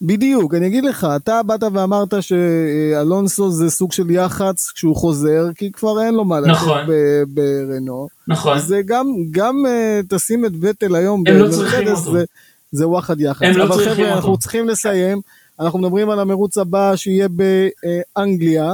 בדיוק, 0.01 0.53
אני 0.53 0.67
אגיד 0.67 0.83
לך, 0.85 1.07
אתה 1.15 1.43
באת 1.43 1.63
ואמרת 1.73 2.13
שאלונסו 2.21 3.51
זה 3.51 3.69
סוג 3.69 3.91
של 3.91 4.11
יח"צ 4.11 4.71
כשהוא 4.71 4.95
חוזר, 4.95 5.43
כי 5.55 5.71
כבר 5.71 6.01
אין 6.01 6.13
לו 6.13 6.25
מה 6.25 6.39
לעשות 6.39 6.55
נכון. 6.55 6.85
ברנו. 7.27 8.07
נכון. 8.27 8.57
אז 8.57 8.75
גם, 8.85 9.05
גם 9.31 9.55
uh, 9.65 10.05
תשים 10.09 10.45
את 10.45 10.51
וטל 10.61 10.95
היום 10.95 11.23
הם 11.27 11.35
לא 11.35 11.49
צריכים 11.49 11.87
אותו. 11.87 12.11
זה, 12.11 12.25
זה 12.71 12.87
וואחד 12.87 13.21
יח"צ. 13.21 13.43
הם 13.43 13.57
לא 13.57 13.63
אבל 13.63 13.75
צריכים 13.75 13.93
חבר'ה, 13.93 14.05
אותו. 14.05 14.15
אנחנו 14.17 14.37
צריכים 14.37 14.69
לסיים. 14.69 15.21
אנחנו 15.59 15.79
מדברים 15.79 16.09
על 16.09 16.19
המרוץ 16.19 16.57
הבא 16.57 16.95
שיהיה 16.95 17.27
באנגליה. 17.27 18.73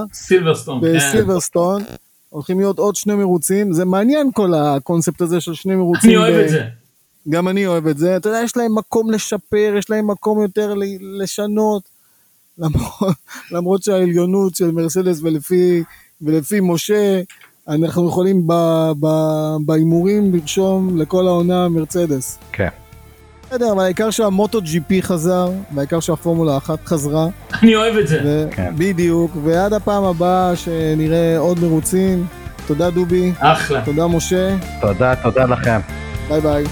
סילברסטון, 1.12 1.84
כן. 1.84 1.96
הולכים 2.36 2.60
להיות 2.60 2.80
עוד 2.80 2.95
שני 2.95 3.15
מרוצים, 3.15 3.74
זה 3.74 3.86
מעניין 3.86 4.32
כל 4.34 4.54
הקונספט 4.54 5.21
הזה 5.21 5.41
של 5.41 5.54
שני 5.54 5.76
מרוצים. 5.76 6.10
אני 6.10 6.17
אוהב 6.17 6.36
ב... 6.36 6.39
את 6.39 6.50
זה. 6.50 6.62
גם 7.30 7.48
אני 7.48 7.67
אוהב 7.67 7.88
את 7.88 7.98
זה, 7.98 8.17
אתה 8.17 8.30
יודע, 8.30 8.39
יש 8.43 8.58
להם 8.58 8.76
מקום 8.76 9.12
לשפר, 9.12 9.74
יש 9.78 9.90
להם 9.90 10.12
מקום 10.12 10.42
יותר 10.42 10.73
לשנות, 11.19 11.83
למרות, 12.58 13.15
למרות 13.52 13.83
שהעליונות 13.83 14.56
של 14.56 14.71
מרסדס 14.71 15.19
ולפי, 15.21 15.83
ולפי 16.21 16.60
משה, 16.62 17.21
אנחנו 17.67 18.10
יכולים 18.10 18.48
בהימורים 19.65 20.36
לרשום 20.36 20.98
לכל 20.98 21.27
העונה 21.27 21.69
מרצדס. 21.69 22.38
כן. 22.52 22.69
בסדר, 23.50 23.71
אבל 23.71 23.83
העיקר 23.83 24.10
שהמוטו 24.10 24.62
ג'י 24.62 24.79
פי 24.79 25.02
חזר, 25.02 25.50
והעיקר 25.75 26.00
שהפורמולה 26.00 26.58
אחת 26.58 26.85
חזרה. 26.85 27.27
אני 27.63 27.75
אוהב 27.75 27.96
את 27.98 28.08
זה. 28.08 28.21
ו- 28.25 28.46
כן. 28.52 28.73
בדיוק, 28.77 29.31
ועד 29.43 29.73
הפעם 29.73 30.04
הבאה 30.04 30.56
שנראה 30.56 31.37
עוד 31.37 31.60
מרוצים. 31.60 32.25
תודה 32.67 32.89
דובי. 32.89 33.31
אחלה. 33.39 33.81
תודה 33.85 34.08
משה. 34.08 34.56
תודה, 34.81 35.15
תודה 35.15 35.46
לכם. 35.46 35.79
ביי 36.29 36.41
ביי. 36.41 36.63